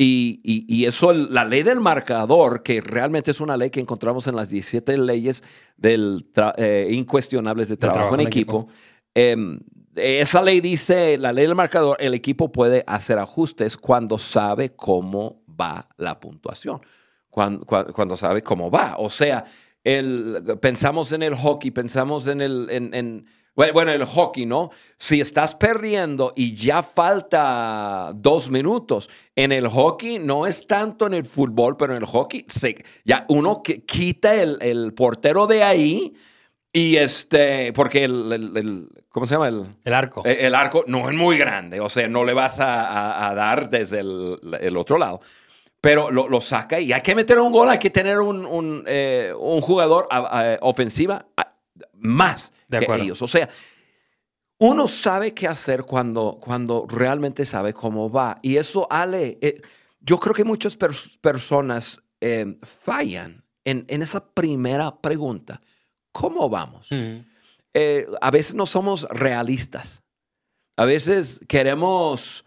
Y, 0.00 0.40
y- 0.44 0.64
y 0.72 0.84
eso, 0.86 1.12
la 1.12 1.44
ley 1.44 1.64
del 1.64 1.80
marcador, 1.80 2.62
que 2.62 2.80
realmente 2.80 3.32
es 3.32 3.40
una 3.40 3.56
ley 3.56 3.68
que 3.70 3.80
encontramos 3.80 4.28
en 4.28 4.36
las 4.36 4.48
17 4.48 4.96
leyes 4.96 5.42
del 5.76 6.24
eh, 6.56 6.88
incuestionables 6.92 7.68
de 7.68 7.74
Del 7.76 7.90
trabajo, 7.92 8.14
en 8.14 8.20
equipo, 8.28 8.68
em, 9.14 9.58
esa 9.96 10.40
ley 10.42 10.60
dice, 10.60 11.16
la 11.18 11.32
ley 11.32 11.46
del 11.46 11.56
marcador, 11.56 11.96
el 11.98 12.14
equipo 12.14 12.52
puede 12.52 12.84
hacer 12.86 13.18
ajustes 13.18 13.76
cuando 13.76 14.18
sabe 14.18 14.70
cómo 14.76 15.42
va 15.60 15.88
la 15.96 16.20
puntuación, 16.20 16.80
cuando, 17.28 17.66
cuando 17.66 18.16
sabe 18.16 18.40
cómo 18.42 18.70
va. 18.70 18.94
O 18.98 19.10
sea, 19.10 19.42
el, 19.82 20.44
pensamos 20.62 21.10
en 21.10 21.24
el 21.24 21.34
hockey, 21.34 21.72
pensamos 21.72 22.28
en 22.28 22.40
el... 22.40 22.68
en- 22.70 22.94
en- 22.94 23.26
bueno, 23.72 23.90
el 23.90 24.04
hockey, 24.04 24.46
¿no? 24.46 24.70
Si 24.96 25.20
estás 25.20 25.54
perdiendo 25.54 26.32
y 26.36 26.54
ya 26.54 26.82
falta 26.82 28.12
dos 28.14 28.50
minutos, 28.50 29.10
en 29.34 29.50
el 29.52 29.66
hockey 29.68 30.18
no 30.20 30.46
es 30.46 30.66
tanto 30.66 31.06
en 31.06 31.14
el 31.14 31.24
fútbol, 31.24 31.76
pero 31.76 31.94
en 31.96 32.02
el 32.02 32.06
hockey 32.06 32.44
se, 32.48 32.84
ya 33.04 33.24
uno 33.28 33.62
que 33.62 33.82
quita 33.84 34.34
el, 34.34 34.58
el 34.62 34.94
portero 34.94 35.46
de 35.48 35.62
ahí 35.64 36.14
y 36.72 36.96
este, 36.96 37.72
porque 37.72 38.04
el, 38.04 38.32
el- 38.32 38.56
el- 38.56 38.88
¿cómo 39.08 39.26
se 39.26 39.34
llama? 39.34 39.48
El, 39.84 39.94
arco. 39.94 40.22
eh, 40.24 40.38
el 40.42 40.54
arco 40.54 40.84
no 40.86 41.08
es 41.08 41.14
muy 41.16 41.36
grande, 41.36 41.80
o 41.80 41.88
sea, 41.88 42.06
no 42.08 42.24
le 42.24 42.34
vas 42.34 42.60
a, 42.60 42.84
a- 42.86 43.28
a 43.30 43.34
dar 43.34 43.70
desde 43.70 44.00
el, 44.00 44.76
otro 44.76 44.98
lado. 44.98 45.20
pero 45.80 46.10
lo, 46.12 46.28
lo 46.28 46.40
saca 46.40 46.78
y 46.78 46.92
hay 46.92 47.00
que 47.00 47.14
meter 47.14 47.38
un 47.40 47.50
gol, 47.52 47.68
hay 47.70 47.78
que 47.78 47.90
tener 47.90 48.20
un, 48.20 48.44
un, 48.46 48.84
eh, 48.86 49.32
un 49.36 49.60
jugador 49.60 50.06
a- 50.10 50.58
ofensiva 50.60 51.26
más 51.94 52.52
De 52.68 52.80
que 52.80 52.94
ellos. 53.02 53.20
O 53.22 53.26
sea, 53.26 53.48
uno 54.58 54.86
sabe 54.88 55.34
qué 55.34 55.46
hacer 55.48 55.84
cuando, 55.84 56.38
cuando 56.40 56.86
realmente 56.88 57.44
sabe 57.44 57.72
cómo 57.72 58.10
va. 58.10 58.38
Y 58.42 58.56
eso, 58.56 58.86
Ale, 58.90 59.38
eh, 59.40 59.60
yo 60.00 60.18
creo 60.18 60.34
que 60.34 60.44
muchas 60.44 60.78
pers- 60.78 61.18
personas 61.20 62.00
eh, 62.20 62.58
fallan 62.62 63.44
en, 63.64 63.84
en 63.88 64.02
esa 64.02 64.24
primera 64.34 65.00
pregunta. 65.00 65.60
¿Cómo 66.12 66.48
vamos? 66.48 66.88
Eh, 67.74 68.06
a 68.20 68.30
veces 68.30 68.54
no 68.54 68.66
somos 68.66 69.02
realistas. 69.10 70.02
A 70.76 70.84
veces 70.84 71.40
queremos, 71.48 72.44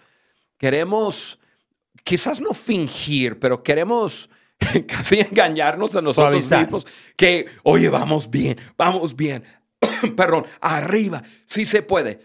queremos, 0.57 1.39
quizás 2.03 2.41
no 2.41 2.53
fingir, 2.53 3.39
pero 3.39 3.63
queremos 3.63 4.29
casi 4.87 5.19
engañarnos 5.19 5.95
a 5.95 6.01
nosotros 6.01 6.43
Suavizar. 6.45 6.61
mismos 6.61 6.87
que, 7.15 7.45
oye, 7.63 7.89
vamos 7.89 8.29
bien, 8.29 8.57
vamos 8.77 9.15
bien, 9.15 9.43
perdón, 10.15 10.45
arriba, 10.59 11.21
sí 11.45 11.65
se 11.65 11.81
puede. 11.81 12.19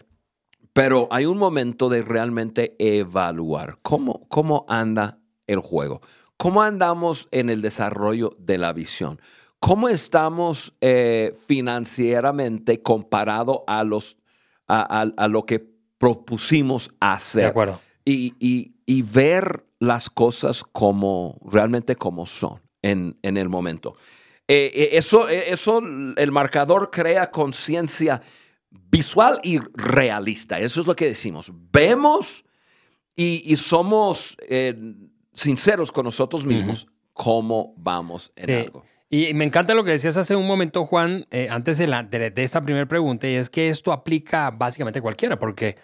Pero 0.72 1.08
hay 1.10 1.24
un 1.24 1.38
momento 1.38 1.88
de 1.88 2.02
realmente 2.02 2.76
evaluar 2.78 3.78
cómo, 3.82 4.26
cómo 4.28 4.66
anda 4.68 5.18
el 5.46 5.58
juego, 5.60 6.02
cómo 6.36 6.62
andamos 6.62 7.28
en 7.30 7.48
el 7.48 7.62
desarrollo 7.62 8.36
de 8.38 8.58
la 8.58 8.74
visión, 8.74 9.18
cómo 9.58 9.88
estamos 9.88 10.74
eh, 10.82 11.34
financieramente 11.46 12.82
comparado 12.82 13.64
a, 13.66 13.84
los, 13.84 14.18
a, 14.68 15.00
a- 15.02 15.12
a 15.16 15.28
lo 15.28 15.46
que 15.46 15.66
propusimos 15.98 16.90
hacer 17.00 17.42
De 17.42 17.48
acuerdo. 17.48 17.80
y, 18.04 18.34
y- 18.38 18.74
y 18.84 19.00
ver 19.02 19.64
las 19.78 20.10
cosas 20.10 20.62
como 20.62 21.38
realmente 21.44 21.96
como 21.96 22.26
son 22.26 22.60
en, 22.82 23.16
en 23.22 23.36
el 23.38 23.48
momento. 23.48 23.94
Eh, 24.48 24.70
eh, 24.74 24.88
eso, 24.92 25.28
eh, 25.28 25.50
eso, 25.50 25.78
el 26.16 26.32
marcador 26.32 26.90
crea 26.90 27.30
conciencia 27.30 28.20
visual 28.70 29.40
y 29.42 29.58
realista. 29.74 30.58
Eso 30.60 30.80
es 30.80 30.86
lo 30.86 30.94
que 30.94 31.06
decimos. 31.06 31.50
Vemos 31.72 32.44
y, 33.16 33.42
y 33.44 33.56
somos 33.56 34.36
eh, 34.48 34.74
sinceros 35.34 35.90
con 35.90 36.04
nosotros 36.04 36.44
mismos 36.44 36.86
cómo 37.12 37.74
vamos 37.76 38.32
en 38.36 38.46
Sí. 38.46 38.52
algo. 38.52 38.84
Y 39.08 39.32
me 39.34 39.44
encanta 39.44 39.72
lo 39.72 39.84
que 39.84 39.92
decías 39.92 40.16
hace 40.16 40.34
un 40.34 40.46
momento, 40.46 40.84
Juan, 40.84 41.26
eh, 41.30 41.46
antes 41.48 41.78
de, 41.78 41.86
la- 41.86 42.02
de- 42.02 42.30
de 42.30 42.42
esta 42.42 42.60
primera 42.60 42.86
pregunta, 42.86 43.28
y 43.28 43.34
es 43.34 43.48
que 43.48 43.68
esto 43.68 43.92
aplica 43.92 44.50
básicamente 44.50 44.98
a 44.98 45.02
cualquiera, 45.02 45.38
porque, 45.38 45.76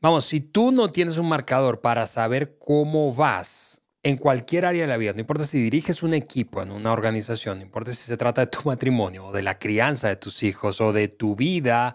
vamos, 0.00 0.24
si 0.24 0.40
tú 0.40 0.72
no 0.72 0.90
tienes 0.90 1.18
un 1.18 1.28
marcador 1.28 1.82
para 1.82 2.06
saber 2.06 2.56
cómo 2.58 3.14
vas 3.14 3.81
en 4.02 4.16
cualquier 4.16 4.66
área 4.66 4.82
de 4.82 4.88
la 4.88 4.96
vida, 4.96 5.12
no 5.12 5.20
importa 5.20 5.44
si 5.44 5.62
diriges 5.62 6.02
un 6.02 6.12
equipo 6.12 6.60
en 6.62 6.72
una 6.72 6.92
organización, 6.92 7.58
no 7.58 7.64
importa 7.64 7.92
si 7.92 8.04
se 8.04 8.16
trata 8.16 8.42
de 8.42 8.46
tu 8.48 8.60
matrimonio 8.64 9.26
o 9.26 9.32
de 9.32 9.42
la 9.42 9.58
crianza 9.58 10.08
de 10.08 10.16
tus 10.16 10.42
hijos 10.42 10.80
o 10.80 10.92
de 10.92 11.08
tu 11.08 11.36
vida 11.36 11.94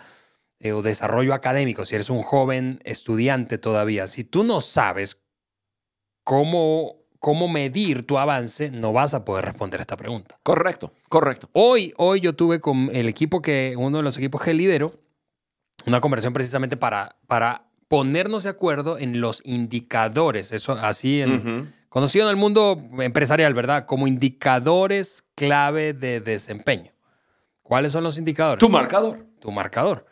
eh, 0.59 0.71
o 0.71 0.81
desarrollo 0.81 1.33
académico, 1.33 1.85
si 1.85 1.95
eres 1.95 2.09
un 2.09 2.23
joven 2.23 2.79
estudiante 2.83 3.57
todavía, 3.57 4.07
si 4.07 4.23
tú 4.23 4.43
no 4.43 4.61
sabes 4.61 5.21
cómo, 6.23 6.95
cómo 7.19 7.49
medir 7.49 8.05
tu 8.05 8.17
avance, 8.17 8.71
no 8.71 8.93
vas 8.93 9.13
a 9.13 9.25
poder 9.25 9.45
responder 9.45 9.81
esta 9.81 9.97
pregunta. 9.97 10.39
Correcto, 10.43 10.93
correcto. 11.09 11.49
Hoy, 11.53 11.93
hoy 11.97 12.21
yo 12.21 12.35
tuve 12.35 12.61
con 12.61 12.89
el 12.93 13.09
equipo 13.09 13.41
que, 13.41 13.75
uno 13.77 13.97
de 13.97 14.03
los 14.03 14.17
equipos 14.17 14.41
que 14.41 14.53
lidero, 14.53 14.93
una 15.85 16.01
conversación 16.01 16.33
precisamente 16.33 16.77
para, 16.77 17.17
para 17.27 17.69
ponernos 17.87 18.43
de 18.43 18.49
acuerdo 18.49 18.97
en 18.97 19.21
los 19.21 19.41
indicadores, 19.45 20.53
eso 20.53 20.73
así 20.73 21.21
en. 21.21 21.75
Conocido 21.89 22.25
en 22.25 22.31
el 22.31 22.35
mundo 22.35 22.81
empresarial, 22.99 23.53
¿verdad? 23.53 23.85
Como 23.85 24.07
indicadores 24.07 25.23
clave 25.35 25.93
de 25.93 26.19
desempeño. 26.21 26.91
¿Cuáles 27.63 27.91
son 27.91 28.03
los 28.03 28.17
indicadores? 28.17 28.59
Tu 28.59 28.69
marcador. 28.69 29.25
tu 29.39 29.51
marcador. 29.51 30.05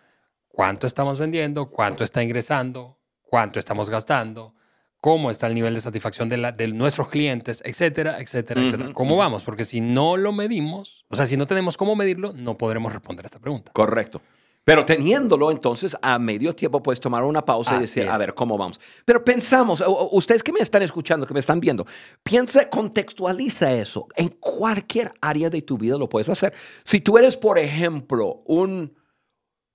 ¿Cuánto 0.50 0.88
estamos 0.88 1.20
vendiendo? 1.20 1.70
¿Cuánto 1.70 2.04
está 2.04 2.24
ingresando? 2.24 2.98
¿Cuánto 3.22 3.60
estamos 3.60 3.90
gastando? 3.90 4.54
¿Cómo 5.02 5.30
está 5.30 5.48
el 5.48 5.54
nivel 5.56 5.74
de 5.76 5.82
satisfacción 5.82 6.30
de, 6.30 6.38
la- 6.38 6.52
de 6.52 6.68
nuestros 6.70 7.10
clientes? 7.10 7.62
Etcétera, 7.66 8.20
etcétera, 8.20 8.62
etcétera. 8.62 8.94
¿Cómo 8.94 9.16
vamos? 9.18 9.44
Porque 9.44 9.64
si 9.66 9.80
no 9.82 10.18
lo 10.18 10.32
medimos, 10.32 11.06
o 11.10 11.16
sea, 11.16 11.26
si 11.26 11.38
no 11.38 11.46
tenemos 11.46 11.78
cómo 11.78 11.96
medirlo, 11.96 12.34
no 12.34 12.58
podremos 12.58 12.92
responder 12.94 13.26
a 13.26 13.28
esta 13.28 13.40
pregunta. 13.40 13.72
Correcto. 13.74 14.22
Pero 14.66 14.84
teniéndolo, 14.84 15.52
entonces, 15.52 15.96
a 16.02 16.18
medio 16.18 16.54
tiempo 16.54 16.82
puedes 16.82 17.00
tomar 17.00 17.24
una 17.24 17.46
pausa 17.46 17.76
y 17.76 17.82
decir, 17.82 18.04
es. 18.04 18.10
a 18.10 18.18
ver, 18.18 18.34
¿cómo 18.34 18.58
vamos? 18.58 18.80
Pero 19.06 19.24
pensamos, 19.24 19.84
ustedes 20.12 20.42
que 20.42 20.52
me 20.52 20.60
están 20.60 20.82
escuchando, 20.82 21.28
que 21.28 21.36
me 21.36 21.40
están 21.40 21.60
viendo, 21.60 21.86
piensa, 22.24 22.68
contextualiza 22.68 23.72
eso. 23.72 24.08
En 24.16 24.30
cualquier 24.30 25.14
área 25.22 25.52
de 25.52 25.62
tu 25.62 25.78
vida 25.78 26.00
lo 26.00 26.10
puedes 26.10 26.30
hacer. 26.30 26.52
Si 26.84 27.00
tú 27.00 27.16
eres, 27.20 27.38
por 27.38 27.60
ejemplo, 27.60 28.40
un, 28.46 28.92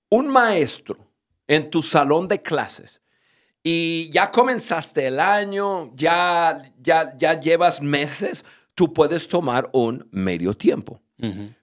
un 0.09 0.27
maestro 0.27 0.97
en 1.47 1.69
tu 1.69 1.81
salón 1.81 2.27
de 2.27 2.41
clases 2.41 3.01
y 3.63 4.09
ya 4.09 4.29
comenzaste 4.29 5.07
el 5.07 5.21
año, 5.21 5.95
ya, 5.95 6.69
ya, 6.81 7.17
ya 7.17 7.39
llevas 7.39 7.81
meses, 7.81 8.43
tú 8.75 8.91
puedes 8.91 9.29
tomar 9.29 9.69
un 9.71 10.05
medio 10.11 10.53
tiempo. 10.53 10.99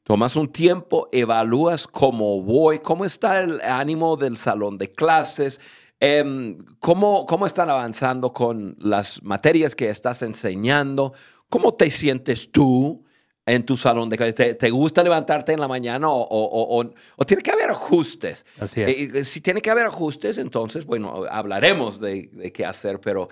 Tomas 0.04 0.36
un 0.36 0.48
tiempo, 0.52 1.08
evalúas 1.12 1.86
cómo 1.86 2.40
voy, 2.42 2.78
cómo 2.78 3.04
está 3.04 3.40
el 3.40 3.60
ánimo 3.60 4.16
del 4.16 4.36
salón 4.36 4.78
de 4.78 4.90
clases, 4.92 5.60
em, 6.00 6.58
cómo, 6.78 7.26
cómo 7.26 7.44
están 7.46 7.68
avanzando 7.70 8.32
con 8.32 8.76
las 8.78 9.22
materias 9.22 9.74
que 9.74 9.88
estás 9.90 10.22
enseñando, 10.22 11.12
cómo 11.48 11.74
te 11.74 11.90
sientes 11.90 12.50
tú 12.52 13.04
en 13.46 13.64
tu 13.64 13.76
salón 13.76 14.08
de 14.10 14.16
clases. 14.16 14.34
¿Te, 14.34 14.54
te 14.54 14.70
gusta 14.70 15.02
levantarte 15.02 15.52
en 15.54 15.60
la 15.60 15.68
mañana 15.68 16.08
o, 16.10 16.20
o- 16.20 16.44
o- 16.44 16.80
o- 16.82 16.90
o 17.16 17.24
tiene 17.24 17.42
que 17.42 17.50
haber 17.50 17.70
ajustes? 17.70 18.44
Así 18.60 18.82
es. 18.82 18.88
Eh, 19.14 19.24
si 19.24 19.40
tiene 19.40 19.60
que 19.62 19.70
haber 19.70 19.86
ajustes, 19.86 20.36
entonces, 20.38 20.84
bueno, 20.84 21.24
hablaremos 21.30 21.98
de, 21.98 22.28
de 22.32 22.52
qué 22.52 22.64
hacer, 22.66 23.00
pero 23.00 23.28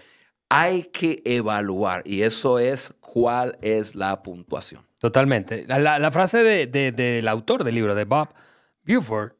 hay 0.48 0.84
que 0.84 1.22
evaluar 1.24 2.02
y 2.04 2.22
eso 2.22 2.58
es 2.58 2.92
cuál 3.00 3.58
es 3.62 3.94
la 3.94 4.22
puntuación. 4.22 4.86
Totalmente. 4.98 5.64
La, 5.66 5.78
la- 5.78 5.98
la 5.98 6.10
frase 6.10 6.42
de- 6.42 6.66
de- 6.66 6.92
del 6.92 7.28
autor 7.28 7.64
del 7.64 7.74
libro, 7.74 7.94
de 7.94 8.04
Bob 8.04 8.28
Buford, 8.84 9.32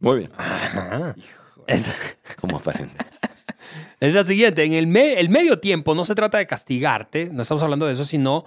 Muy 0.00 0.18
bien. 0.20 0.32
es, 1.66 1.90
¿Cómo 2.40 2.58
aprendes? 2.58 2.96
es 4.00 4.14
la 4.14 4.24
siguiente. 4.24 4.64
En 4.64 4.72
el, 4.72 4.86
me- 4.86 5.14
el 5.20 5.28
medio 5.28 5.58
tiempo 5.58 5.94
no 5.94 6.04
se 6.04 6.14
trata 6.14 6.38
de 6.38 6.46
castigarte, 6.46 7.30
no 7.32 7.42
estamos 7.42 7.62
hablando 7.62 7.86
de 7.86 7.92
eso, 7.94 8.04
sino, 8.04 8.44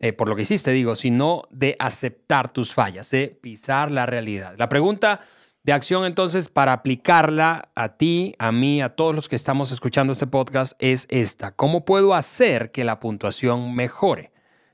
eh, 0.00 0.12
por 0.12 0.28
lo 0.28 0.36
que 0.36 0.42
hiciste, 0.42 0.70
digo, 0.72 0.96
sino 0.96 1.42
de 1.50 1.76
aceptar 1.78 2.50
tus 2.50 2.74
fallas, 2.74 3.10
de 3.10 3.28
pisar 3.28 3.90
la 3.90 4.06
realidad. 4.06 4.54
La 4.58 4.68
pregunta 4.68 5.20
de 5.62 5.72
acción 5.72 6.04
entonces 6.04 6.48
para 6.48 6.72
aplicarla 6.72 7.70
a 7.74 7.96
ti, 7.96 8.34
a 8.38 8.52
mí, 8.52 8.80
a 8.80 8.96
todos 8.96 9.14
los 9.14 9.28
que 9.28 9.36
estamos 9.36 9.70
escuchando 9.70 10.12
este 10.12 10.26
podcast 10.26 10.72
es 10.78 11.06
esta. 11.10 11.52
¿Cómo 11.52 11.84
puedo 11.84 12.14
hacer 12.14 12.70
que 12.70 12.84
la 12.84 13.00
puntuación 13.00 13.74
mejore? 13.74 14.32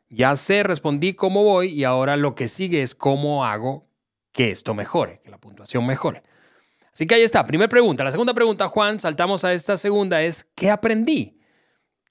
Ya 0.09 0.37
sé, 0.37 0.63
respondí 0.63 1.15
cómo 1.15 1.43
voy 1.43 1.73
y 1.73 1.85
ahora 1.85 2.17
lo 2.17 2.35
que 2.35 2.47
sigue 2.47 2.83
es 2.83 2.95
cómo 2.95 3.45
hago 3.45 3.89
que 4.33 4.51
esto 4.51 4.75
mejore, 4.75 5.21
que 5.25 5.31
la 5.31 5.39
puntuación 5.39 5.87
mejore. 5.87 6.23
Así 6.93 7.07
que 7.09 7.17
ahí 7.17 7.23
está, 7.23 7.45
primera 7.45 7.69
pregunta. 7.69 8.05
La 8.05 8.13
segunda 8.13 8.35
pregunta, 8.35 8.69
Juan, 8.69 9.01
saltamos 9.01 9.45
a 9.45 9.53
esta 9.53 9.77
segunda, 9.77 10.23
es 10.23 10.45
¿qué 10.55 10.71
aprendí? 10.71 11.34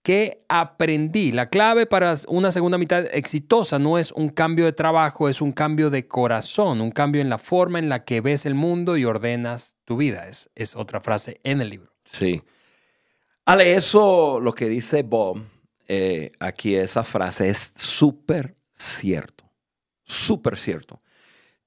¿Qué 0.04 0.44
aprendí? 0.50 1.32
La 1.32 1.48
clave 1.50 1.86
para 1.86 2.16
una 2.28 2.52
segunda 2.52 2.78
mitad 2.78 3.06
exitosa 3.16 3.80
no 3.80 3.98
es 3.98 4.12
un 4.12 4.28
cambio 4.28 4.66
de 4.66 4.74
trabajo, 4.74 5.30
es 5.30 5.42
un 5.42 5.54
cambio 5.54 5.90
de 5.90 6.10
corazón, 6.10 6.82
un 6.82 6.92
cambio 6.92 7.22
en 7.22 7.30
la 7.30 7.38
forma 7.38 7.80
en 7.80 7.88
la 7.88 8.04
que 8.04 8.20
ves 8.20 8.46
el 8.46 8.54
mundo 8.54 8.98
y 8.98 9.06
ordenas 9.06 9.78
tu 9.86 9.96
vida. 9.96 10.28
Es, 10.28 10.50
es 10.56 10.76
otra 10.76 11.00
frase 11.00 11.40
en 11.46 11.62
el 11.62 11.70
libro. 11.70 11.94
Sí. 12.04 12.44
Ale, 13.46 13.76
eso 13.76 14.42
lo 14.42 14.54
que 14.54 14.68
dice 14.68 15.04
Bob, 15.04 15.42
eh, 15.88 16.34
aquí 16.38 16.76
esa 16.76 17.04
frase 17.04 17.50
es 17.50 17.72
súper 17.78 18.58
cierto, 18.74 19.50
súper 20.04 20.58
cierto. 20.58 21.02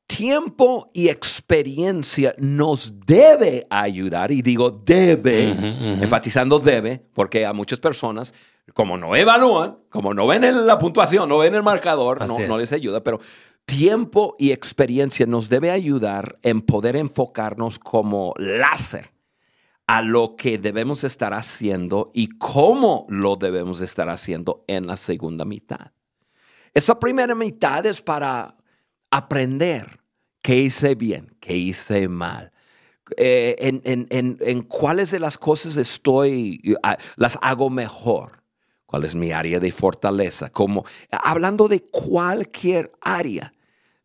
Tiempo 0.06 0.90
y 0.94 1.08
experiencia 1.08 2.32
nos 2.38 2.94
debe 3.06 3.66
ayudar, 3.68 4.30
y 4.30 4.40
digo 4.40 4.70
debe, 4.70 5.50
Ujú, 5.52 5.66
ujú. 5.66 6.02
enfatizando 6.04 6.58
debe, 6.60 7.02
porque 7.12 7.44
a 7.44 7.52
muchas 7.52 7.80
personas, 7.80 8.32
como 8.72 8.96
no 8.96 9.16
evalúan, 9.16 9.78
como 9.90 10.14
no 10.14 10.26
ven 10.28 10.44
el- 10.44 10.64
la 10.66 10.78
puntuación, 10.78 11.28
no 11.28 11.38
ven 11.38 11.54
el 11.56 11.62
marcador, 11.64 12.20
no, 12.26 12.38
no 12.46 12.56
les 12.58 12.72
ayuda, 12.72 13.02
pero 13.02 13.18
tiempo 13.64 14.36
y 14.38 14.52
experiencia 14.52 15.26
nos 15.26 15.48
debe 15.48 15.72
ayudar 15.72 16.38
en 16.42 16.62
poder 16.62 16.94
enfocarnos 16.94 17.80
como 17.80 18.32
láser 18.38 19.10
a 19.88 20.02
lo 20.02 20.36
que 20.36 20.56
debemos 20.58 21.02
estar 21.02 21.34
haciendo 21.34 22.12
y 22.14 22.28
cómo 22.38 23.06
lo 23.08 23.34
debemos 23.34 23.80
estar 23.80 24.08
haciendo 24.08 24.64
en 24.68 24.86
la 24.86 24.96
segunda 24.96 25.44
mitad. 25.44 25.90
Esa 26.75 26.98
primera 27.00 27.34
mitad 27.34 27.84
es 27.86 28.00
para 28.02 28.54
aprender 29.10 30.00
qué 30.42 30.56
hice 30.58 30.94
bien, 30.94 31.34
qué 31.40 31.56
hice 31.56 32.08
mal, 32.08 32.52
eh, 33.16 33.56
en, 33.58 33.82
en- 33.84 34.06
en- 34.10 34.38
en 34.40 34.62
cuáles 34.62 35.10
de 35.10 35.20
las 35.20 35.38
cosas 35.38 35.76
estoy, 35.76 36.60
ah, 36.82 36.98
las 37.16 37.38
hago 37.42 37.70
mejor, 37.70 38.42
cuál 38.86 39.04
es 39.04 39.14
mi 39.14 39.32
área 39.32 39.60
de 39.60 39.70
fortaleza, 39.72 40.50
como 40.50 40.84
hablando 41.10 41.68
de 41.68 41.82
cualquier 41.82 42.92
área. 43.00 43.52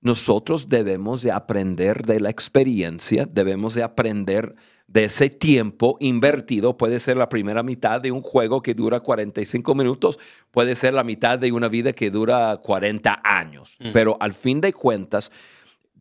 Nosotros 0.01 0.67
debemos 0.67 1.21
de 1.21 1.31
aprender 1.31 2.05
de 2.05 2.19
la 2.19 2.29
experiencia, 2.29 3.27
debemos 3.31 3.75
de 3.75 3.83
aprender 3.83 4.55
de 4.87 5.03
ese 5.03 5.29
tiempo 5.29 5.97
invertido. 5.99 6.75
Puede 6.75 6.99
ser 6.99 7.17
la 7.17 7.29
primera 7.29 7.61
mitad 7.61 8.01
de 8.01 8.11
un 8.11 8.21
juego 8.21 8.61
que 8.61 8.73
dura 8.73 8.99
45 8.99 9.75
minutos, 9.75 10.17
puede 10.49 10.75
ser 10.75 10.93
la 10.93 11.03
mitad 11.03 11.37
de 11.37 11.51
una 11.51 11.67
vida 11.67 11.93
que 11.93 12.09
dura 12.09 12.57
40 12.57 13.21
años. 13.23 13.77
Pero 13.93 14.17
al 14.19 14.33
fin 14.33 14.59
de 14.59 14.73
cuentas, 14.73 15.31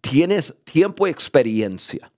tienes 0.01 0.55
tiempo 0.65 1.07
y 1.07 1.11
experiencia. 1.11 2.11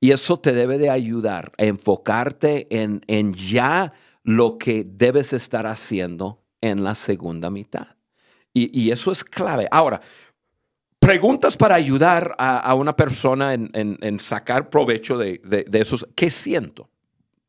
Y 0.00 0.12
eso 0.12 0.38
te 0.38 0.54
debe 0.54 0.78
de 0.78 0.88
ayudar 0.88 1.52
a 1.58 1.64
enfocarte 1.64 2.66
en, 2.70 3.02
en 3.06 3.34
ya 3.34 3.92
lo 4.22 4.56
que 4.56 4.84
debes 4.84 5.34
estar 5.34 5.66
haciendo 5.66 6.42
en 6.62 6.82
la 6.82 6.94
segunda 6.94 7.50
mitad. 7.50 7.88
Y, 8.52 8.90
eso 8.90 9.12
es 9.12 9.22
clave. 9.22 9.68
Ahora, 9.70 10.00
preguntas 11.00 11.56
para 11.56 11.74
ayudar 11.74 12.36
a, 12.38 12.72
una 12.74 12.94
persona 12.94 13.54
en, 13.54 14.20
sacar 14.20 14.68
provecho 14.68 15.18
de, 15.18 15.40
esos. 15.72 16.06
¿Qué 16.14 16.30
siento? 16.30 16.88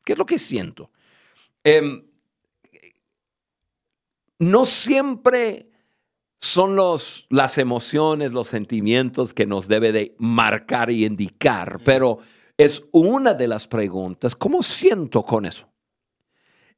¿Qué 0.04 0.14
es 0.14 0.18
lo 0.18 0.26
que 0.26 0.38
siento? 0.38 0.90
Em, 1.62 2.02
no 4.38 4.64
siempre 4.64 5.70
son 6.40 6.74
los, 6.74 7.26
las 7.30 7.58
emociones, 7.58 8.32
los 8.32 8.48
sentimientos 8.48 9.32
que 9.32 9.46
nos 9.46 9.68
debe 9.68 9.92
de 9.92 10.16
marcar 10.18 10.90
y 10.90 11.04
indicar, 11.04 11.78
pero 11.84 12.18
es 12.56 12.84
una 12.90 13.34
de 13.34 13.46
las 13.46 13.68
preguntas. 13.68 14.34
¿Cómo 14.34 14.62
siento 14.62 15.22
con 15.22 15.46
eso? 15.46 15.68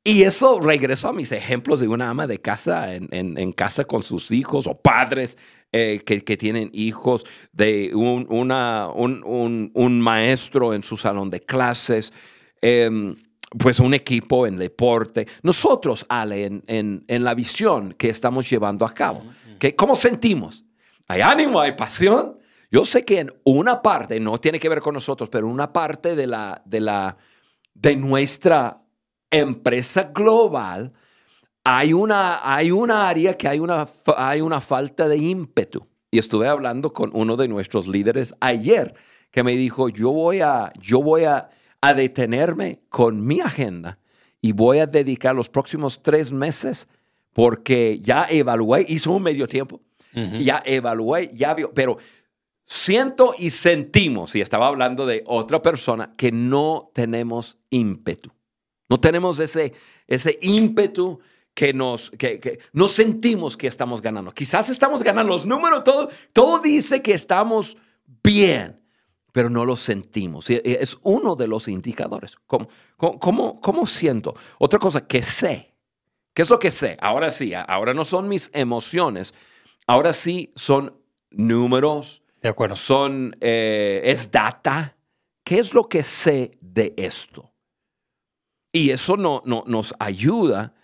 Y 0.06 0.24
eso 0.24 0.60
regreso 0.60 1.08
a 1.08 1.14
mis 1.14 1.32
ejemplos 1.32 1.80
de 1.80 1.88
una 1.88 2.10
ama 2.10 2.26
de 2.26 2.38
casa 2.38 2.94
en, 2.94 3.52
casa 3.52 3.86
con 3.86 4.02
sus 4.02 4.30
hijos 4.30 4.66
o 4.66 4.74
padres 4.74 5.38
eh, 5.76 6.04
que, 6.04 6.36
tienen 6.36 6.70
hijos, 6.72 7.26
de 7.50 7.90
un, 7.96 8.28
una, 8.30 8.88
un, 8.94 10.00
maestro 10.00 10.72
en 10.72 10.84
su 10.84 10.96
salón 10.96 11.28
de 11.30 11.40
clases, 11.40 12.12
em, 12.62 13.16
pues 13.58 13.80
un 13.80 13.92
equipo 13.92 14.46
en 14.46 14.56
deporte. 14.56 15.26
Nosotros, 15.42 16.06
Ale, 16.08 16.62
en, 16.68 17.04
la 17.08 17.34
visión 17.34 17.92
que 17.94 18.08
estamos 18.08 18.48
llevando 18.48 18.86
a 18.86 18.94
cabo, 18.94 19.24
que, 19.58 19.74
¿cómo 19.74 19.96
sentimos? 19.96 20.64
¿Hay 21.08 21.22
ánimo? 21.22 21.58
¿Hay 21.58 21.72
pasión? 21.72 22.38
Yo 22.70 22.84
sé 22.84 23.04
que 23.04 23.18
en 23.18 23.32
una 23.42 23.82
parte, 23.82 24.20
no 24.20 24.38
tiene 24.38 24.60
que 24.60 24.68
ver 24.68 24.78
con 24.78 24.94
nosotros, 24.94 25.28
pero 25.28 25.48
una 25.48 25.72
parte 25.72 26.14
de, 26.14 26.28
la, 26.28 26.62
de, 26.64 26.78
la, 26.78 27.16
de 27.74 27.96
nuestra 27.96 28.78
empresa 29.28 30.12
global, 30.14 30.92
hay 31.64 31.94
una, 31.94 32.40
hay 32.42 32.71
una 32.71 33.09
área 33.09 33.37
que 33.37 33.49
hay 33.49 33.59
una, 33.59 33.88
hay 34.16 34.42
una 34.42 34.61
falta 34.61 35.09
de 35.09 35.16
ímpetu. 35.16 35.87
Y 36.11 36.18
estuve 36.18 36.47
hablando 36.47 36.92
con 36.92 37.11
uno 37.14 37.37
de 37.37 37.49
nuestros 37.49 37.88
líderes 37.88 38.35
ayer 38.38 38.94
que 39.30 39.42
me 39.42 39.56
dijo, 39.56 39.88
yo 39.88 40.11
voy 40.12 40.40
a, 40.42 40.73
yo 40.78 41.02
voy 41.02 41.25
a, 41.25 41.50
a 41.80 41.94
detenerme 41.94 42.80
con 42.88 43.26
mi 43.26 43.40
agenda 43.40 43.99
y 44.40 44.52
voy 44.52 44.78
a 44.78 44.87
dedicar 44.87 45.35
los 45.35 45.49
próximos 45.49 46.02
tres 46.02 46.30
meses 46.30 46.87
porque 47.33 47.99
ya 48.00 48.26
evalué, 48.30 48.87
hizo 48.88 49.11
un 49.11 49.23
medio 49.23 49.49
tiempo, 49.49 49.80
ya 50.38 50.62
evalué, 50.64 51.33
ya 51.35 51.52
vio, 51.54 51.73
pero 51.75 51.97
siento 52.64 53.35
y 53.37 53.50
sentimos, 53.50 54.37
y 54.37 54.40
estaba 54.40 54.68
hablando 54.68 55.04
de 55.04 55.25
otra 55.26 55.61
persona, 55.61 56.14
que 56.16 56.30
no 56.30 56.90
tenemos 56.94 57.59
ímpetu. 57.71 58.30
No 58.88 59.00
tenemos 59.00 59.40
ese, 59.40 59.73
ese 60.06 60.38
ímpetu 60.40 61.18
que 61.54 61.73
nos, 61.73 62.11
que, 62.11 62.58
no 62.73 62.88
sentimos 62.88 63.56
que 63.56 63.68
estamos 63.68 64.02
ganando. 64.02 64.32
Quizás 64.32 64.68
estamos 64.68 65.02
ganando 65.02 65.32
los 65.32 65.46
números, 65.46 65.84
todo, 65.84 66.11
todo 66.32 66.58
dice 66.58 67.00
que 67.00 67.14
estamos 67.14 67.76
bien, 68.23 68.80
pero 69.32 69.49
no 69.49 69.64
lo 69.64 69.76
sentimos. 69.76 70.50
Es 70.50 70.99
uno 71.02 71.37
de 71.37 71.46
los 71.46 71.68
indicadores. 71.68 72.37
¿Cómo, 72.46 72.68
cómo, 72.96 73.61
cómo 73.61 73.87
siento? 73.87 74.35
Otra 74.59 74.81
cosa 74.81 75.07
que 75.07 75.22
sé. 75.22 75.74
¿Qué 76.35 76.42
es 76.42 76.50
lo 76.50 76.59
que 76.59 76.72
sé? 76.72 76.96
Ahora 77.00 77.31
sí, 77.31 77.52
ahora 77.55 77.94
no 77.94 78.05
son 78.05 78.28
mis 78.28 78.50
emociones, 78.52 79.33
ahora 79.87 80.12
sí 80.12 80.52
son 80.57 81.00
números. 81.31 82.22
De 82.42 82.48
acuerdo. 82.48 82.74
Son, 82.74 83.37
eh, 83.40 84.02
es 84.05 84.31
data. 84.31 84.96
¿Qué 85.44 85.61
es 85.61 85.72
lo 85.72 85.88
que 85.88 86.02
sé 86.02 86.59
de 86.61 86.92
esto? 86.96 87.52
Y 88.72 88.90
eso 88.90 89.16
no, 89.16 89.42
no, 89.46 89.62
nos 89.66 89.94
ayuda 90.00 90.74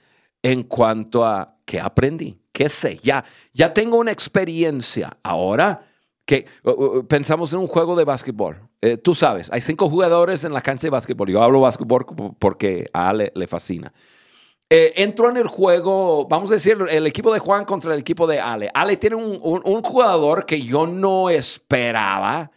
en 0.43 0.63
cuanto 0.65 1.25
a 1.25 1.57
qué 1.65 1.81
aprendí, 1.81 2.39
qué 2.53 2.69
sé. 2.69 2.99
Ya, 2.99 3.25
ya 3.53 3.73
tengo 3.73 3.99
una 3.99 4.13
experiencia. 4.13 5.17
Ahora 5.23 5.87
que 6.31 6.47
pensamos 7.09 7.53
en 7.53 7.59
un 7.59 7.67
juego 7.67 7.97
de 7.97 8.05
básquetbol. 8.05 8.57
Eh, 8.81 8.97
tú 8.97 9.17
sabes, 9.17 9.51
hay 9.53 9.61
cinco 9.61 9.89
jugadores 9.89 10.45
en 10.45 10.53
la 10.53 10.61
cancha 10.61 10.87
de 10.87 10.91
básquetbol. 10.91 11.29
Yo 11.29 11.43
hablo 11.43 11.61
básquetbol 11.61 12.07
porque 12.39 12.89
a 12.93 13.09
Ale 13.09 13.33
le 13.35 13.47
fascina. 13.49 13.93
Eh, 14.69 14.93
entró 15.03 15.29
en 15.29 15.37
el 15.39 15.49
juego, 15.49 16.29
vamos 16.29 16.53
a 16.53 16.55
decir, 16.55 16.79
el 16.89 17.05
equipo 17.09 17.33
de 17.33 17.41
Juan 17.41 17.65
contra 17.65 17.93
el 17.93 17.99
equipo 17.99 18.29
de 18.29 18.39
Ale. 18.39 18.71
Ale 18.73 18.97
tiene 18.97 19.17
un, 19.17 19.41
un 19.43 19.83
jugador 19.83 20.47
que 20.47 20.63
yo 20.63 20.87
no 20.87 21.29
esperaba 21.31 22.53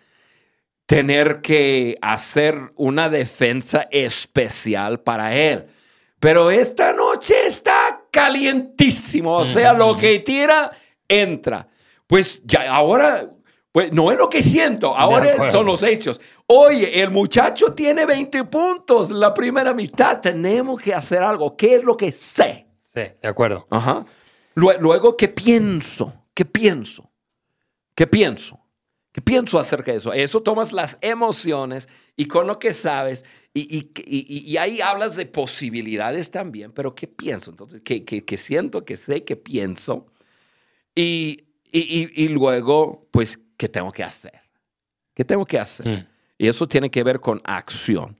tener 0.85 1.41
que 1.41 1.97
hacer 2.01 2.73
una 2.75 3.09
defensa 3.09 3.87
especial 3.89 4.99
para 4.99 5.35
él. 5.35 5.65
Pero 6.23 6.49
esta 6.49 6.93
noche 6.93 7.47
está 7.47 8.05
calientísimo, 8.09 9.39
o 9.39 9.45
sea, 9.45 9.73
lo 9.73 9.97
que 9.97 10.19
tira, 10.19 10.71
entra. 11.05 11.67
Pues 12.07 12.41
ya 12.45 12.73
ahora, 12.73 13.29
pues 13.73 13.91
no 13.91 14.09
es 14.09 14.17
lo 14.17 14.29
que 14.29 14.41
siento, 14.41 14.95
ahora 14.95 15.51
son 15.51 15.65
los 15.65 15.83
hechos. 15.83 16.21
Oye, 16.47 17.01
el 17.03 17.11
muchacho 17.11 17.73
tiene 17.73 18.05
20 18.05 18.45
puntos 18.45 19.11
la 19.11 19.33
primera 19.33 19.73
mitad, 19.73 20.21
tenemos 20.21 20.81
que 20.81 20.93
hacer 20.93 21.21
algo. 21.21 21.57
¿Qué 21.57 21.75
es 21.75 21.83
lo 21.83 21.97
que 21.97 22.13
sé? 22.13 22.67
Sí, 22.83 23.01
de 23.21 23.27
acuerdo. 23.27 23.67
Ajá. 23.69 24.05
Luego, 24.55 25.17
¿qué 25.17 25.27
pienso? 25.27 26.13
¿Qué 26.33 26.45
pienso? 26.45 27.11
¿Qué 27.93 28.07
pienso? 28.07 28.62
¿Qué 29.13 29.21
pienso 29.21 29.59
acerca 29.59 29.91
de 29.91 29.99
eso? 29.99 30.11
Eso 30.11 30.41
tomas 30.41 30.73
las 30.73 30.97
emociones 30.99 31.87
y 32.17 32.25
con 32.25 32.47
lo 32.47 32.57
que 32.57 32.73
sabes, 32.73 33.23
y, 33.53 33.91
y, 33.95 34.57
ahí 34.57 34.81
hablas 34.81 35.15
de 35.15 35.27
posibilidades 35.27 36.31
también, 36.31 36.71
pero 36.71 36.95
¿qué 36.95 37.07
pienso? 37.07 37.51
Entonces, 37.51 37.81
¿qué, 37.81 38.03
qué, 38.03 38.37
siento, 38.37 38.83
qué 38.83 38.97
sé, 38.97 39.23
qué 39.23 39.35
pienso? 39.35 40.07
Y, 40.95 41.45
luego, 42.29 43.07
pues, 43.11 43.39
¿qué 43.55 43.69
tengo 43.69 43.91
que 43.91 44.03
hacer? 44.03 44.41
¿Qué 45.13 45.23
tengo 45.23 45.45
que 45.45 45.59
hacer? 45.59 45.87
Mm. 45.87 46.07
Y 46.39 46.47
eso 46.47 46.67
tiene 46.67 46.89
que 46.89 47.03
ver 47.03 47.19
con 47.19 47.39
acción. 47.43 48.17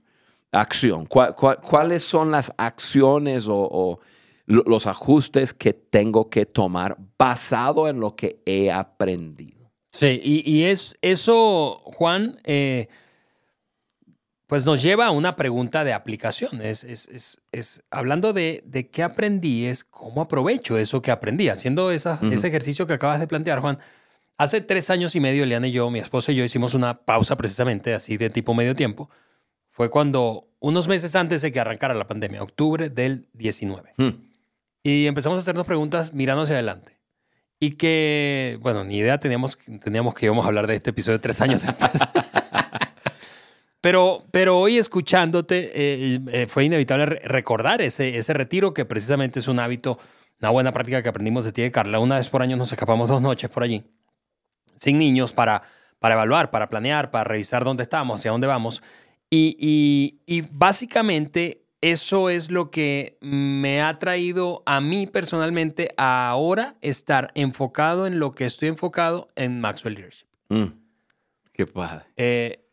Acción. 0.52 1.06
cuáles 1.06 2.04
son 2.04 2.30
las 2.30 2.52
acciones 2.56 3.48
o, 3.48 3.56
o 3.56 3.98
los 4.46 4.86
ajustes 4.86 5.52
que 5.52 5.72
tengo 5.72 6.30
que 6.30 6.46
tomar 6.46 6.96
basado 7.18 7.88
en 7.88 7.98
lo 7.98 8.14
que 8.14 8.40
he 8.46 8.70
aprendido? 8.70 9.53
Sí, 9.94 10.20
y, 10.24 10.64
es 10.64 10.98
eso, 11.02 11.80
Juan, 11.84 12.40
eh, 12.42 12.88
pues 14.48 14.66
nos 14.66 14.82
lleva 14.82 15.06
a 15.06 15.12
una 15.12 15.36
pregunta 15.36 15.84
de 15.84 15.92
aplicación. 15.92 16.60
Es, 16.62 16.82
es, 16.82 17.82
hablando 17.92 18.32
de, 18.32 18.64
de, 18.66 18.88
qué 18.90 19.04
aprendí, 19.04 19.66
es 19.66 19.84
cómo 19.84 20.22
aprovecho 20.22 20.78
eso 20.78 21.00
que 21.00 21.12
aprendí. 21.12 21.48
Haciendo 21.48 21.92
ese 21.92 22.18
ejercicio 22.32 22.88
que 22.88 22.94
acabas 22.94 23.20
de 23.20 23.28
plantear, 23.28 23.60
Juan. 23.60 23.78
Hace 24.36 24.60
tres 24.60 24.90
años 24.90 25.14
y 25.14 25.20
medio, 25.20 25.44
Eliana 25.44 25.68
y 25.68 25.70
yo, 25.70 25.88
mi 25.90 26.00
esposa 26.00 26.32
y 26.32 26.34
yo, 26.34 26.42
hicimos 26.42 26.74
una 26.74 27.04
pausa 27.04 27.36
precisamente 27.36 27.94
así 27.94 28.16
de 28.16 28.30
tipo 28.30 28.52
medio 28.52 28.74
tiempo. 28.74 29.08
Fue 29.70 29.90
cuando, 29.90 30.48
unos 30.58 30.88
meses 30.88 31.14
antes 31.14 31.40
de 31.40 31.52
que 31.52 31.60
arrancara 31.60 31.94
la 31.94 32.08
pandemia, 32.08 32.42
octubre 32.42 32.90
del 32.90 33.28
19. 33.34 33.94
Hmm. 33.96 34.10
Y 34.82 35.06
empezamos 35.06 35.38
a 35.38 35.42
hacernos 35.42 35.68
preguntas 35.68 36.12
mirando 36.14 36.42
hacia 36.42 36.56
adelante. 36.56 36.93
Y 37.60 37.72
que, 37.72 38.58
bueno, 38.60 38.84
ni 38.84 38.98
idea 38.98 39.18
teníamos, 39.18 39.58
teníamos 39.82 40.14
que 40.14 40.26
íbamos 40.26 40.44
a 40.44 40.48
hablar 40.48 40.66
de 40.66 40.74
este 40.74 40.90
episodio 40.90 41.20
tres 41.20 41.40
años 41.40 41.62
después. 41.62 41.92
pero, 43.80 44.24
pero 44.30 44.58
hoy 44.58 44.78
escuchándote, 44.78 45.72
eh, 45.74 46.20
eh, 46.28 46.46
fue 46.46 46.64
inevitable 46.64 47.06
recordar 47.06 47.80
ese, 47.80 48.16
ese 48.16 48.32
retiro 48.34 48.74
que 48.74 48.84
precisamente 48.84 49.38
es 49.38 49.48
un 49.48 49.60
hábito, 49.60 49.98
una 50.40 50.50
buena 50.50 50.72
práctica 50.72 51.02
que 51.02 51.08
aprendimos 51.08 51.44
de 51.44 51.52
ti 51.52 51.62
y 51.62 51.70
Carla. 51.70 52.00
Una 52.00 52.16
vez 52.16 52.28
por 52.28 52.42
año 52.42 52.56
nos 52.56 52.72
escapamos 52.72 53.08
dos 53.08 53.22
noches 53.22 53.48
por 53.50 53.62
allí, 53.62 53.84
sin 54.76 54.98
niños, 54.98 55.32
para, 55.32 55.62
para 56.00 56.14
evaluar, 56.14 56.50
para 56.50 56.68
planear, 56.68 57.10
para 57.10 57.24
revisar 57.24 57.64
dónde 57.64 57.84
estamos, 57.84 58.20
hacia 58.20 58.32
dónde 58.32 58.46
vamos. 58.46 58.82
Y, 59.30 59.56
y, 59.58 60.20
y 60.26 60.42
básicamente 60.52 61.63
eso 61.84 62.30
es 62.30 62.50
lo 62.50 62.70
que 62.70 63.18
me 63.20 63.82
ha 63.82 63.98
traído 63.98 64.62
a 64.64 64.80
mí 64.80 65.06
personalmente 65.06 65.92
a 65.98 66.30
ahora 66.30 66.76
estar 66.80 67.30
enfocado 67.34 68.06
en 68.06 68.18
lo 68.18 68.34
que 68.34 68.46
estoy 68.46 68.68
enfocado 68.68 69.28
en 69.36 69.60
Maxwell 69.60 69.94
Leadership. 69.94 70.26
Mm, 70.48 70.68
qué 71.52 71.66
padre. 71.66 72.06
Eh, 72.16 72.64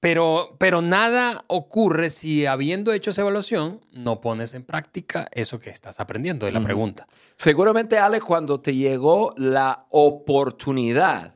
Pero, 0.00 0.56
pero 0.58 0.80
nada 0.80 1.44
ocurre 1.48 2.08
si 2.08 2.46
habiendo 2.46 2.94
hecho 2.94 3.10
esa 3.10 3.20
evaluación 3.20 3.80
no 3.92 4.22
pones 4.22 4.54
en 4.54 4.64
práctica 4.64 5.28
eso 5.32 5.58
que 5.58 5.68
estás 5.68 6.00
aprendiendo 6.00 6.46
de 6.46 6.52
la 6.52 6.62
pregunta. 6.62 7.06
Seguramente, 7.36 7.98
Ale, 7.98 8.22
cuando 8.22 8.60
te 8.60 8.74
llegó 8.74 9.34
la 9.36 9.84
oportunidad 9.90 11.34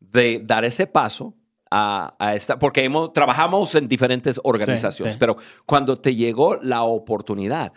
de 0.00 0.40
dar 0.42 0.64
ese 0.64 0.88
paso 0.88 1.34
a, 1.70 2.14
a 2.18 2.34
esta, 2.34 2.58
porque 2.58 2.84
hemos, 2.84 3.12
trabajamos 3.12 3.74
en 3.74 3.88
diferentes 3.88 4.40
organizaciones, 4.44 5.14
sí. 5.14 5.18
pero 5.20 5.36
cuando 5.64 5.96
te 5.96 6.14
llegó 6.14 6.56
la 6.62 6.82
oportunidad, 6.84 7.72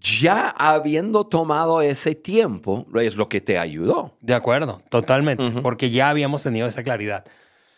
ya 0.00 0.50
habiendo 0.50 1.26
tomado 1.26 1.82
ese 1.82 2.14
tiempo, 2.14 2.86
es 3.00 3.16
lo 3.16 3.28
que 3.28 3.40
te 3.40 3.58
ayudó. 3.58 4.16
De 4.20 4.34
acuerdo, 4.34 4.80
totalmente, 4.90 5.42
Ujú. 5.44 5.62
porque 5.62 5.90
ya 5.90 6.10
habíamos 6.10 6.42
tenido 6.42 6.68
esa 6.68 6.82
claridad. 6.84 7.24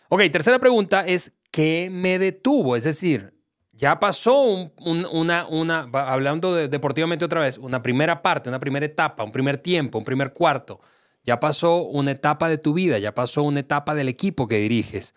Ok, 0.09 0.21
tercera 0.31 0.59
pregunta 0.59 1.05
es, 1.07 1.33
¿qué 1.51 1.89
me 1.91 2.19
detuvo? 2.19 2.75
Es 2.75 2.83
decir, 2.83 3.33
ya 3.71 3.99
pasó 3.99 4.43
un- 4.43 4.71
un- 4.77 5.07
una, 5.11 5.47
una, 5.47 5.89
hablando 5.93 6.53
de- 6.53 6.67
deportivamente 6.67 7.25
otra 7.25 7.41
vez, 7.41 7.57
una 7.57 7.81
primera 7.81 8.21
parte, 8.21 8.49
una 8.49 8.59
primera 8.59 8.85
etapa, 8.85 9.23
un 9.23 9.31
primer 9.31 9.57
tiempo, 9.57 9.97
un 9.97 10.03
primer 10.03 10.33
cuarto. 10.33 10.79
Ya 11.23 11.39
pasó 11.39 11.83
una 11.83 12.11
etapa 12.11 12.49
de 12.49 12.57
tu 12.59 12.73
vida, 12.73 12.99
ya 12.99 13.13
pasó 13.15 13.41
una 13.43 13.61
etapa 13.61 13.95
del 13.95 14.09
equipo 14.09 14.47
que 14.47 14.57
diriges. 14.57 15.15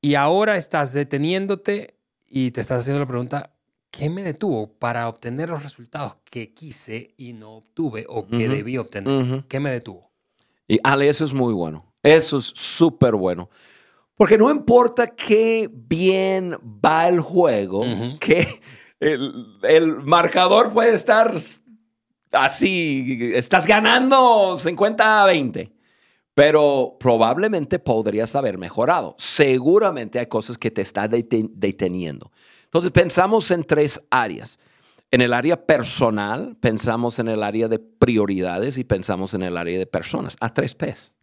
Y 0.00 0.14
ahora 0.14 0.56
estás 0.56 0.92
deteniéndote 0.92 1.94
y 2.28 2.52
te 2.52 2.60
estás 2.60 2.80
haciendo 2.80 3.00
la 3.00 3.06
pregunta, 3.06 3.50
¿qué 3.90 4.08
me 4.08 4.22
detuvo 4.22 4.72
para 4.72 5.08
obtener 5.08 5.48
los 5.48 5.62
resultados 5.62 6.16
que 6.24 6.54
quise 6.54 7.14
y 7.16 7.32
no 7.32 7.56
obtuve 7.56 8.06
o 8.08 8.26
que 8.26 8.48
debí 8.48 8.78
obtener? 8.78 9.44
¿Qué 9.48 9.60
me 9.60 9.70
detuvo? 9.70 10.10
Y 10.66 10.78
Ale, 10.82 11.08
eso 11.08 11.24
es 11.24 11.32
muy 11.32 11.52
bueno. 11.52 11.92
Eso 12.02 12.38
es 12.38 12.52
súper 12.54 13.14
bueno. 13.14 13.50
Porque 14.14 14.38
no 14.38 14.50
importa 14.50 15.08
qué 15.08 15.68
bien 15.72 16.56
va 16.84 17.08
el 17.08 17.20
juego, 17.20 17.84
que 18.20 18.60
el, 19.00 19.58
el 19.62 19.96
marcador 20.02 20.70
puede 20.70 20.94
estar 20.94 21.34
así, 22.32 23.32
estás 23.34 23.66
ganando 23.66 24.56
50 24.56 25.22
a 25.22 25.26
20, 25.26 25.72
pero 26.40 26.96
probablemente 26.98 27.78
podrías 27.78 28.34
haber 28.34 28.56
mejorado. 28.56 29.14
Seguramente 29.18 30.18
hay 30.18 30.24
cosas 30.24 30.56
que 30.56 30.70
te 30.70 30.80
están 30.80 31.10
deten- 31.10 31.50
deteniendo. 31.54 32.32
Entonces 32.64 32.90
pensamos 32.92 33.50
en 33.50 33.62
tres 33.62 34.00
áreas. 34.08 34.58
En 35.10 35.20
el 35.20 35.34
área 35.34 35.66
personal, 35.66 36.56
pensamos 36.58 37.18
en 37.18 37.28
el 37.28 37.42
área 37.42 37.68
de 37.68 37.78
prioridades 37.78 38.78
y 38.78 38.84
pensamos 38.84 39.34
en 39.34 39.42
el 39.42 39.58
área 39.58 39.78
de 39.78 39.84
personas. 39.86 40.34
A 40.40 40.54
tres 40.54 40.74
P's. 40.74 41.14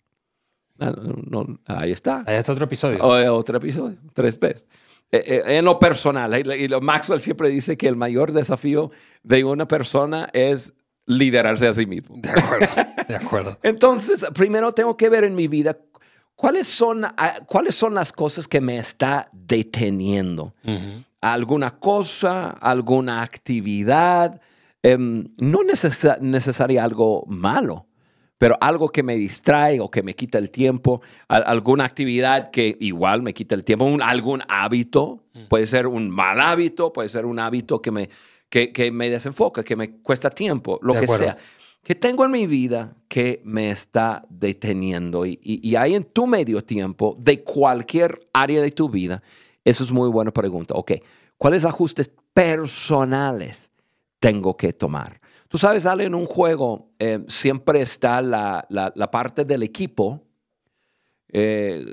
Ah, 0.77 0.91
no, 0.95 1.45
no, 1.47 1.59
ahí 1.65 1.91
está. 1.93 2.23
Ahí 2.27 2.35
está 2.35 2.51
otro 2.51 2.65
episodio. 2.65 3.03
O- 3.03 3.17
eh, 3.17 3.27
otro 3.27 3.57
episodio, 3.57 3.97
tres 4.13 4.35
P's. 4.35 4.67
Eh, 5.11 5.23
eh, 5.25 5.57
en 5.57 5.65
lo 5.65 5.79
personal, 5.79 6.31
y- 6.45 6.51
y 6.65 6.67
lo- 6.67 6.79
Maxwell 6.79 7.21
siempre 7.21 7.49
dice 7.49 7.75
que 7.75 7.87
el 7.87 7.95
mayor 7.95 8.33
desafío 8.33 8.91
de 9.23 9.43
una 9.43 9.67
persona 9.67 10.29
es 10.31 10.73
liderarse 11.07 11.67
a 11.67 11.73
sí 11.73 11.85
mismo. 11.87 12.15
De 12.19 12.29
acuerdo, 12.29 12.67
de 13.07 13.15
acuerdo. 13.15 13.57
Entonces, 13.63 14.23
primero 14.35 14.71
tengo 14.73 14.95
que 14.95 15.09
ver 15.09 15.23
en 15.23 15.33
mi 15.35 15.47
vida 15.47 15.75
cuáles 16.35 16.67
son, 16.67 17.03
ah, 17.05 17.39
cuáles 17.47 17.73
son 17.73 17.95
las 17.95 18.11
cosas 18.13 18.47
que 18.47 18.61
me 18.61 18.77
está 18.77 19.29
deteniendo. 19.31 20.53
Alguna 21.21 21.71
cosa, 21.79 22.49
alguna 22.51 23.23
actividad, 23.23 24.39
em, 24.83 25.29
no 25.37 25.59
necesa- 25.63 26.19
necesaria 26.21 26.83
algo 26.83 27.23
malo, 27.27 27.87
pero 28.37 28.55
algo 28.61 28.89
que 28.89 29.01
me 29.01 29.15
distrae 29.15 29.79
o 29.79 29.89
que 29.89 30.03
me 30.03 30.13
quita 30.15 30.37
el 30.37 30.51
tiempo, 30.51 31.01
alguna 31.27 31.85
actividad 31.85 32.51
que 32.51 32.77
igual 32.79 33.23
me 33.23 33.33
quita 33.33 33.55
el 33.55 33.63
tiempo, 33.63 33.85
un- 33.85 34.03
algún 34.03 34.43
hábito, 34.47 35.23
puede 35.49 35.65
ser 35.65 35.87
un 35.87 36.09
mal 36.11 36.39
hábito, 36.39 36.93
puede 36.93 37.09
ser 37.09 37.25
un 37.25 37.39
hábito 37.39 37.81
que 37.81 37.89
me, 37.91 38.09
que, 38.49 38.71
que 38.71 38.91
me 38.91 39.09
desenfoca, 39.09 39.63
que 39.63 39.75
me 39.75 39.99
cuesta 40.01 40.29
tiempo, 40.29 40.79
lo 40.81 40.93
De 40.93 40.99
que 40.99 41.05
acuerdo. 41.05 41.25
sea 41.25 41.37
que 41.83 41.95
tengo 41.95 42.25
en 42.25 42.31
mi 42.31 42.47
vida 42.47 42.97
que 43.07 43.41
me 43.45 43.69
está 43.71 44.25
deteniendo. 44.29 45.25
Y, 45.25 45.39
y, 45.41 45.65
y 45.69 45.75
hay 45.77 45.95
en 45.95 46.03
tu 46.03 46.27
medio 46.27 46.61
tiempo 46.63 47.15
de 47.17 47.43
cualquier 47.43 48.19
área 48.33 48.61
de 48.61 48.71
tu 48.71 48.89
vida, 48.89 49.23
eso 49.63 49.83
es 49.85 49.91
muy 49.91 50.09
buena 50.09 50.31
pregunta. 50.31 50.73
Ok, 50.75 50.91
¿cuáles 51.37 51.63
ajustes 51.63 52.09
personales 52.33 53.71
tengo 54.19 54.57
que 54.57 54.73
tomar? 54.73 55.21
Tú 55.47 55.57
sabes, 55.57 55.85
Ale, 55.85 56.03
en 56.05 56.15
un 56.15 56.25
juego 56.25 56.89
eh, 56.99 57.19
siempre 57.27 57.79
está 57.81 58.21
la, 58.21 58.65
la- 58.69 58.91
la 58.95 59.09
parte 59.09 59.45
del 59.45 59.63
equipo, 59.63 60.23
eh, 61.33 61.85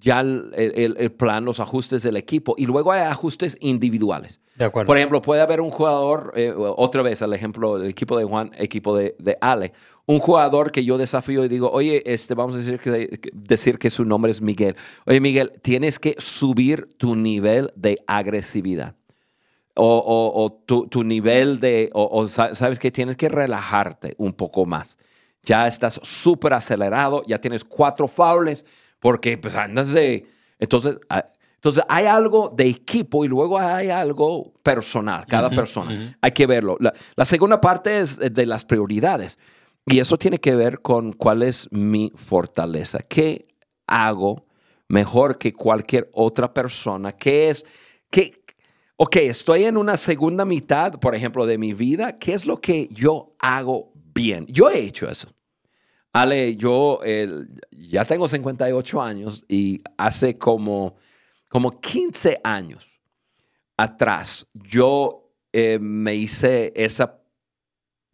ya 0.00 0.20
el, 0.20 0.50
el- 0.54 0.96
el 0.98 1.12
plan, 1.12 1.44
los 1.44 1.60
ajustes 1.60 2.02
del 2.02 2.16
equipo, 2.16 2.54
y 2.58 2.66
luego 2.66 2.92
hay 2.92 3.00
ajustes 3.02 3.56
individuales. 3.60 4.38
De 4.56 4.66
acuerdo. 4.66 4.86
Por 4.86 4.98
ejemplo, 4.98 5.22
puede 5.22 5.40
haber 5.40 5.60
un 5.62 5.70
jugador, 5.70 6.32
eh, 6.36 6.52
otra 6.56 7.00
vez 7.02 7.22
el 7.22 7.32
ejemplo 7.32 7.78
del 7.78 7.88
equipo 7.88 8.18
de 8.18 8.24
Juan, 8.24 8.50
equipo 8.58 8.94
de, 8.96 9.16
de 9.18 9.38
Ale, 9.40 9.72
un 10.04 10.18
jugador 10.18 10.70
que 10.72 10.84
yo 10.84 10.98
desafío 10.98 11.44
y 11.44 11.48
digo, 11.48 11.70
oye, 11.70 12.02
este, 12.04 12.34
vamos 12.34 12.54
a 12.54 12.58
decir 12.58 12.78
que, 12.78 13.18
decir 13.32 13.78
que 13.78 13.88
su 13.88 14.04
nombre 14.04 14.30
es 14.30 14.42
Miguel. 14.42 14.76
Oye, 15.06 15.20
Miguel, 15.20 15.52
tienes 15.62 15.98
que 15.98 16.14
subir 16.18 16.88
tu 16.98 17.16
nivel 17.16 17.72
de 17.76 17.98
agresividad. 18.06 18.94
O, 19.74 19.86
o- 19.86 20.44
o 20.44 20.52
tu, 20.52 20.86
tu 20.88 21.02
nivel 21.02 21.58
de, 21.58 21.88
o, 21.94 22.06
o 22.12 22.28
sa- 22.28 22.54
sabes 22.54 22.78
que 22.78 22.90
tienes 22.90 23.16
que 23.16 23.30
relajarte 23.30 24.14
un 24.18 24.34
poco 24.34 24.66
más. 24.66 24.98
Ya 25.44 25.66
estás 25.66 25.98
súper 26.02 26.52
acelerado, 26.52 27.22
ya 27.26 27.40
tienes 27.40 27.64
cuatro 27.64 28.06
faules, 28.06 28.66
porque 29.02 29.36
pues 29.36 29.56
andas 29.56 29.92
de... 29.92 30.24
Entonces, 30.60 30.96
ah, 31.10 31.26
entonces 31.56 31.82
hay 31.88 32.06
algo 32.06 32.52
de 32.56 32.68
equipo 32.68 33.24
y 33.24 33.28
luego 33.28 33.58
hay 33.58 33.90
algo 33.90 34.52
personal, 34.62 35.26
cada 35.26 35.50
persona. 35.50 36.16
Hay 36.20 36.30
que 36.30 36.46
verlo. 36.46 36.76
La, 36.78 36.92
la 37.16 37.24
segunda 37.24 37.60
parte 37.60 37.98
es 37.98 38.16
de 38.18 38.46
las 38.46 38.64
prioridades. 38.64 39.38
Y 39.86 39.98
eso 39.98 40.16
tiene 40.16 40.38
que 40.38 40.54
ver 40.54 40.80
con 40.80 41.12
cuál 41.12 41.42
es 41.42 41.68
mi 41.72 42.12
fortaleza. 42.14 43.00
¿Qué 43.00 43.48
hago 43.88 44.46
mejor 44.88 45.36
que 45.36 45.52
cualquier 45.52 46.08
otra 46.12 46.54
persona? 46.54 47.10
¿Qué 47.10 47.50
es? 47.50 47.66
¿Qué, 48.08 48.44
ok, 48.96 49.16
estoy 49.16 49.64
en 49.64 49.76
una 49.76 49.96
segunda 49.96 50.44
mitad, 50.44 51.00
por 51.00 51.16
ejemplo, 51.16 51.44
de 51.44 51.58
mi 51.58 51.74
vida. 51.74 52.20
¿Qué 52.20 52.34
es 52.34 52.46
lo 52.46 52.60
que 52.60 52.88
yo 52.92 53.34
hago 53.40 53.92
bien? 54.14 54.46
Yo 54.48 54.70
he 54.70 54.78
hecho 54.78 55.08
eso. 55.08 55.28
Ale, 56.12 56.56
yo 56.56 57.00
eh, 57.04 57.28
ya 57.70 58.04
tengo 58.04 58.28
58 58.28 59.02
años 59.02 59.44
y 59.48 59.82
hace 59.96 60.36
como, 60.36 60.96
como 61.48 61.70
15 61.70 62.40
años 62.44 63.00
atrás 63.76 64.46
yo 64.52 65.30
eh, 65.52 65.78
me 65.80 66.14
hice 66.14 66.72
esa, 66.76 67.18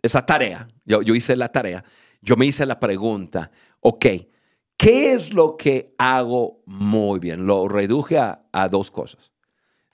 esa 0.03 0.25
tarea. 0.25 0.69
Yo, 0.85 1.03
yo 1.03 1.15
hice 1.15 1.35
la 1.37 1.49
tarea. 1.49 1.85
Yo 2.21 2.37
me 2.37 2.47
hice 2.47 2.67
la 2.67 2.81
pregunta, 2.81 3.51
ok, 3.81 4.07
¿qué 4.77 5.13
es 5.13 5.33
lo 5.33 5.57
que 5.57 5.95
hago 5.99 6.63
muy 6.67 7.21
bien? 7.21 7.47
Lo 7.47 7.69
reduje 7.69 8.19
a, 8.19 8.45
a 8.53 8.69
dos 8.69 8.91
cosas. 8.91 9.33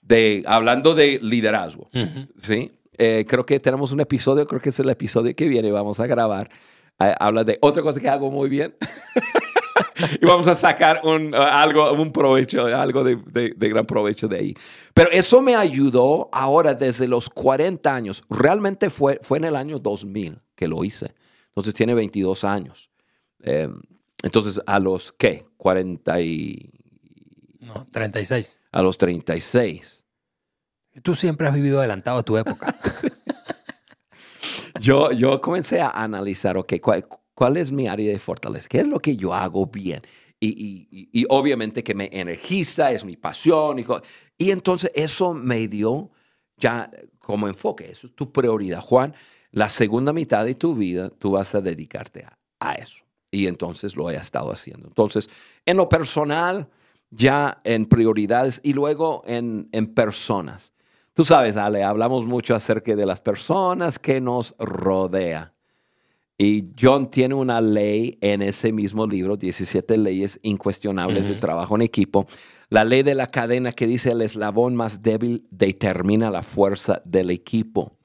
De, 0.01 0.43
hablando 0.45 0.93
de 0.93 1.19
liderazgo. 1.21 1.89
¿sí? 2.37 2.71
Eh, 2.97 3.25
creo 3.27 3.45
que 3.45 3.59
tenemos 3.59 3.91
un 3.91 3.99
episodio, 3.99 4.45
creo 4.47 4.61
que 4.61 4.69
es 4.69 4.79
el 4.79 4.89
episodio 4.89 5.35
que 5.35 5.47
viene, 5.47 5.71
vamos 5.71 5.99
a 5.99 6.07
grabar. 6.07 6.49
Eh, 6.99 7.13
habla 7.19 7.43
de 7.43 7.57
otra 7.61 7.83
cosa 7.83 7.99
que 7.99 8.07
hago 8.09 8.31
muy 8.31 8.47
bien. 8.49 8.75
y 10.21 10.25
vamos 10.25 10.47
a 10.47 10.55
sacar 10.55 11.01
un, 11.03 11.33
uh, 11.33 11.37
algo, 11.37 11.91
un 11.93 12.11
provecho, 12.11 12.65
algo 12.65 13.03
de, 13.03 13.17
de- 13.17 13.53
de 13.55 13.69
gran 13.69 13.85
provecho 13.85 14.27
de 14.27 14.37
ahí. 14.37 14.53
Pero 14.93 15.09
eso 15.11 15.41
me 15.41 15.55
ayudó 15.55 16.29
ahora 16.31 16.73
desde 16.73 17.07
los 17.07 17.29
40 17.29 17.93
años. 17.93 18.23
Realmente 18.29 18.89
fue, 18.89 19.19
fue 19.21 19.37
en 19.39 19.43
el 19.45 19.55
año 19.55 19.79
2000 19.79 20.39
que 20.55 20.67
lo 20.67 20.83
hice. 20.83 21.13
Entonces 21.49 21.73
tiene 21.73 21.93
22 21.93 22.43
años. 22.43 22.89
Eh, 23.43 23.69
entonces, 24.23 24.61
a 24.65 24.79
los, 24.79 25.11
¿qué? 25.11 25.45
40 25.57 26.21
y... 26.21 26.71
No, 27.59 27.87
36. 27.91 28.61
A 28.71 28.81
los 28.81 28.97
36. 28.97 30.01
Tú 31.03 31.13
siempre 31.13 31.47
has 31.47 31.53
vivido 31.53 31.79
adelantado 31.79 32.19
a 32.19 32.23
tu 32.23 32.37
época. 32.37 32.75
yo, 34.79 35.11
yo 35.11 35.41
comencé 35.41 35.81
a 35.81 35.89
analizar, 35.89 36.57
ok, 36.57 36.73
¿cuál, 37.33 37.57
es 37.57 37.71
mi 37.71 37.87
área 37.87 38.11
de 38.11 38.19
fortaleza? 38.19 38.67
¿Qué 38.69 38.79
es 38.79 38.87
lo 38.87 38.99
que 38.99 39.15
yo 39.15 39.33
hago 39.33 39.65
bien? 39.67 40.01
Y, 40.39 40.49
y- 40.91 41.09
y- 41.21 41.25
obviamente 41.29 41.83
que 41.83 41.95
me 41.95 42.09
energiza, 42.11 42.91
es 42.91 43.05
mi 43.05 43.15
pasión. 43.15 43.77
Y 44.37 44.51
entonces 44.51 44.91
eso 44.93 45.33
me 45.33 45.67
dio 45.67 46.11
ya 46.57 46.89
como 47.19 47.47
enfoque, 47.47 47.89
eso 47.91 48.07
es 48.07 48.15
tu 48.15 48.31
prioridad. 48.31 48.81
Juan, 48.81 49.15
la 49.51 49.69
segunda 49.69 50.13
mitad 50.13 50.45
de 50.45 50.55
tu 50.55 50.75
vida 50.75 51.09
tú 51.09 51.31
vas 51.31 51.55
a 51.55 51.61
dedicarte 51.61 52.23
a, 52.25 52.37
a 52.59 52.73
eso. 52.75 53.03
Y 53.31 53.47
entonces 53.47 53.95
lo 53.95 54.09
he 54.09 54.15
estado 54.15 54.51
haciendo. 54.51 54.87
Entonces, 54.87 55.29
en 55.65 55.77
lo 55.77 55.89
personal, 55.89 56.69
ya 57.09 57.59
en 57.63 57.85
prioridades 57.85 58.59
y 58.63 58.73
luego 58.73 59.23
en, 59.25 59.67
en 59.71 59.87
personas. 59.93 60.73
Tú 61.15 61.23
sabes, 61.23 61.55
Ale, 61.55 61.81
hablamos 61.81 62.25
mucho 62.25 62.55
acerca 62.55 62.93
de 62.93 63.05
las 63.05 63.21
personas 63.21 63.97
que 63.97 64.19
nos 64.19 64.53
rodea. 64.59 65.53
Y 66.37 66.71
John 66.77 67.09
tiene 67.09 67.35
una 67.35 67.61
ley 67.61 68.17
en 68.19 68.41
ese 68.41 68.73
mismo 68.73 69.07
libro, 69.07 69.37
17 69.37 69.97
leyes 69.97 70.37
incuestionables 70.43 71.29
de 71.29 71.35
trabajo 71.35 71.73
en 71.75 71.83
equipo. 71.83 72.27
la 72.67 72.83
ley 72.83 73.01
de 73.01 73.15
la 73.15 73.27
cadena 73.27 73.71
que 73.71 73.87
dice 73.87 74.09
el 74.09 74.21
eslabón 74.23 74.75
más 74.75 75.01
débil 75.01 75.47
determina 75.51 76.29
la 76.29 76.41
fuerza 76.41 77.01
del 77.05 77.29
equipo. 77.29 77.97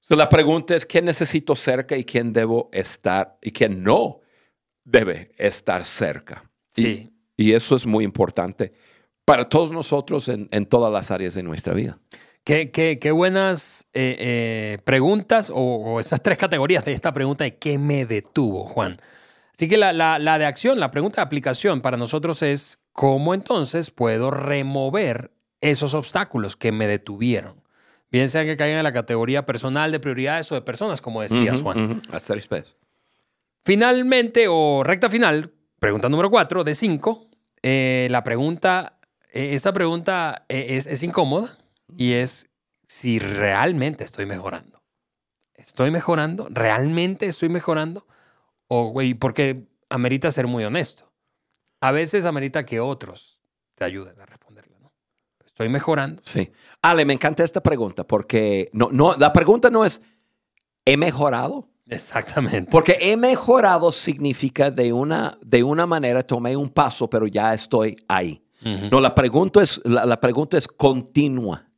So, 0.00 0.16
la 0.16 0.30
pregunta 0.30 0.74
es, 0.74 0.86
¿quién 0.86 1.04
necesito 1.04 1.54
cerca 1.54 1.98
y 1.98 2.04
quién 2.04 2.32
debo 2.32 2.70
estar 2.72 3.36
y 3.42 3.50
quién 3.50 3.82
no 3.82 4.20
debe 4.84 5.32
estar 5.36 5.84
cerca? 5.84 6.50
Sí. 6.70 7.12
Y, 7.36 7.50
y 7.50 7.52
eso 7.52 7.74
es 7.76 7.84
muy 7.84 8.04
importante 8.04 8.72
para 9.24 9.48
todos 9.48 9.72
nosotros 9.72 10.28
en, 10.28 10.48
en 10.50 10.66
todas 10.66 10.92
las 10.92 11.10
áreas 11.10 11.34
de 11.34 11.42
nuestra 11.42 11.74
vida. 11.74 11.98
Qué, 12.44 12.70
qué- 12.72 12.98
qué 12.98 13.12
buenas 13.12 13.86
eh, 13.94 14.16
eh, 14.18 14.78
preguntas 14.84 15.48
o, 15.50 15.54
o 15.56 16.00
esas 16.00 16.22
tres 16.22 16.38
categorías 16.38 16.84
de 16.84 16.92
esta 16.92 17.12
pregunta 17.12 17.44
de 17.44 17.56
qué 17.56 17.78
me 17.78 18.04
detuvo, 18.04 18.64
Juan. 18.64 19.00
Así 19.54 19.68
que 19.68 19.76
la, 19.76 19.92
la- 19.92 20.18
la 20.18 20.38
de 20.38 20.46
acción, 20.46 20.80
la 20.80 20.90
pregunta 20.90 21.16
de 21.20 21.26
aplicación 21.26 21.80
para 21.82 21.96
nosotros 21.96 22.42
es 22.42 22.80
cómo 22.92 23.32
entonces 23.34 23.90
puedo 23.92 24.30
remover 24.32 25.30
esos 25.60 25.94
obstáculos 25.94 26.56
que 26.56 26.72
me 26.72 26.88
detuvieron. 26.88 27.62
Bien 28.10 28.28
sea 28.28 28.44
que 28.44 28.56
caigan 28.56 28.78
en 28.78 28.84
la 28.84 28.92
categoría 28.92 29.46
personal 29.46 29.92
de 29.92 30.00
prioridades 30.00 30.50
o 30.50 30.56
de 30.56 30.62
personas, 30.62 31.00
como 31.00 31.22
decías, 31.22 31.62
Juan. 31.62 32.02
Hasta 32.12 32.34
después. 32.34 32.74
Finalmente, 33.64 34.46
o 34.48 34.82
recta 34.84 35.08
final, 35.08 35.52
pregunta 35.78 36.08
número 36.08 36.30
cuatro 36.30 36.64
de 36.64 36.74
cinco. 36.74 37.28
eh, 37.62 38.08
la 38.10 38.24
pregunta, 38.24 38.98
esta 39.32 39.72
pregunta 39.72 40.44
eh, 40.48 40.66
es, 40.70 40.86
es 40.86 41.02
incómoda 41.02 41.58
y 41.96 42.12
es 42.12 42.48
si 42.86 43.18
realmente 43.18 44.04
estoy 44.04 44.26
mejorando. 44.26 44.82
¿Estoy 45.54 45.90
mejorando? 45.90 46.48
¿Realmente 46.50 47.26
estoy 47.26 47.48
mejorando? 47.48 48.06
O, 48.68 48.88
güey, 48.88 49.14
porque 49.14 49.68
amerita 49.88 50.30
ser 50.30 50.46
muy 50.46 50.64
honesto. 50.64 51.12
A 51.80 51.92
veces 51.92 52.26
amerita 52.26 52.64
que 52.64 52.80
otros 52.80 53.40
te 53.74 53.84
ayuden 53.84 54.20
a 54.20 54.26
responderla, 54.26 54.78
¿no? 54.80 54.92
¿Estoy 55.44 55.68
mejorando? 55.68 56.22
Sí. 56.24 56.52
Ale, 56.82 57.04
me 57.04 57.12
encanta 57.12 57.44
esta 57.44 57.62
pregunta 57.62 58.04
porque 58.04 58.68
no, 58.72 58.88
no, 58.92 59.14
la 59.14 59.32
pregunta 59.32 59.70
no 59.70 59.84
es, 59.84 60.00
¿he 60.84 60.96
mejorado? 60.96 61.68
Exactamente. 61.86 62.70
Porque 62.70 62.98
he 63.00 63.16
mejorado 63.16 63.92
significa 63.92 64.70
de 64.70 64.92
una, 64.92 65.38
de 65.42 65.62
una 65.62 65.86
manera 65.86 66.22
tomé 66.22 66.56
un 66.56 66.70
paso, 66.70 67.08
pero 67.08 67.26
ya 67.26 67.54
estoy 67.54 67.96
ahí. 68.08 68.42
No, 68.64 69.00
la 69.00 69.14
pregunta 69.14 69.62
es, 69.62 69.80
la, 69.84 70.06
la 70.06 70.20
pregunta 70.20 70.56
es 70.56 70.68
continua. 70.68 71.68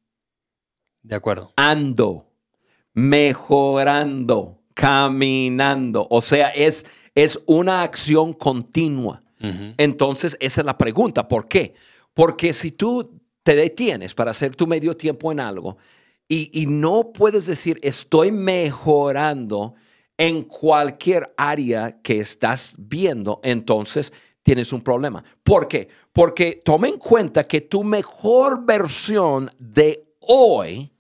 De 1.03 1.15
acuerdo. 1.15 1.53
Ando, 1.57 2.27
mejorando, 2.93 4.63
caminando. 4.75 6.07
O 6.11 6.21
sea, 6.21 6.49
es, 6.49 6.87
es 7.15 7.41
una 7.47 7.83
acción 7.83 8.33
continua. 8.33 9.21
Entonces, 9.77 10.39
esa 10.41 10.63
es 10.63 10.65
la 10.65 10.79
pregunta. 10.79 11.29
¿Por 11.29 11.47
qué? 11.47 11.75
Porque 12.15 12.55
si 12.55 12.73
tú 12.73 13.21
te 13.43 13.55
detienes 13.55 14.15
para 14.15 14.31
hacer 14.31 14.57
tu 14.57 14.67
medio 14.67 14.97
tiempo 14.97 15.31
en 15.33 15.39
algo 15.39 15.77
y, 16.27 16.49
y 16.59 16.65
no 16.65 17.13
puedes 17.13 17.45
decir, 17.45 17.79
estoy 17.83 18.33
mejorando 18.33 19.75
en 20.17 20.45
cualquier 20.45 21.35
área 21.37 22.01
que 22.01 22.21
estás 22.21 22.75
viendo, 22.79 23.41
entonces 23.43 24.15
tienes 24.45 24.73
un 24.73 24.83
problema. 24.83 25.25
¿Por 25.43 25.67
qué? 25.67 25.89
Porque 26.13 26.63
toma 26.65 26.87
en 26.87 26.99
cuenta 26.99 27.45
que 27.45 27.63
tu 27.63 27.83
mejor 27.83 28.65
versión 28.65 29.51
de 29.59 30.15
hoy 30.21 30.93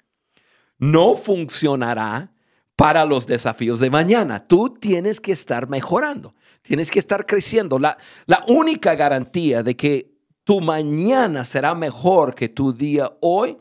no 0.78 1.14
funcionará 1.14 2.32
para 2.74 3.04
los 3.04 3.26
desafíos 3.26 3.78
de 3.78 3.90
mañana. 3.90 4.44
Tú 4.48 4.70
tienes 4.70 5.20
que 5.20 5.30
estar 5.30 5.68
mejorando, 5.68 6.34
tienes 6.62 6.90
que 6.90 6.98
estar 6.98 7.24
creciendo. 7.24 7.78
La, 7.78 7.96
la 8.26 8.42
única 8.48 8.96
garantía 8.96 9.62
de 9.62 9.76
que 9.76 10.14
tu 10.42 10.60
mañana 10.60 11.44
será 11.44 11.74
mejor 11.74 12.34
que 12.34 12.48
tu 12.48 12.72
día 12.72 13.12
hoy, 13.20 13.56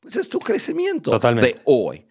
pues 0.00 0.16
es 0.16 0.28
tu 0.28 0.38
crecimiento 0.38 1.12
Totalmente. 1.12 1.54
de 1.54 1.60
hoy. 1.64 2.06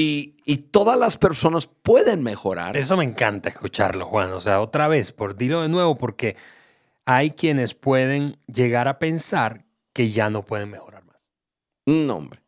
Y, 0.00 0.36
y 0.46 0.56
todas 0.56 0.98
las 0.98 1.18
personas 1.18 1.66
pueden 1.66 2.22
mejorar. 2.22 2.74
Eso 2.74 2.96
me 2.96 3.04
encanta 3.04 3.50
escucharlo, 3.50 4.06
Juan. 4.06 4.32
O 4.32 4.40
sea, 4.40 4.62
otra 4.62 4.88
vez, 4.88 5.12
por 5.12 5.36
dilo 5.36 5.60
de 5.60 5.68
nuevo, 5.68 5.98
porque 5.98 6.36
hay 7.04 7.32
quienes 7.32 7.74
pueden 7.74 8.38
llegar 8.46 8.88
a 8.88 8.98
pensar 8.98 9.66
que 9.92 10.10
ya 10.10 10.30
no 10.30 10.42
pueden 10.42 10.70
mejorar 10.70 11.04
más. 11.04 11.28
No, 11.84 12.16
hombre. 12.16 12.40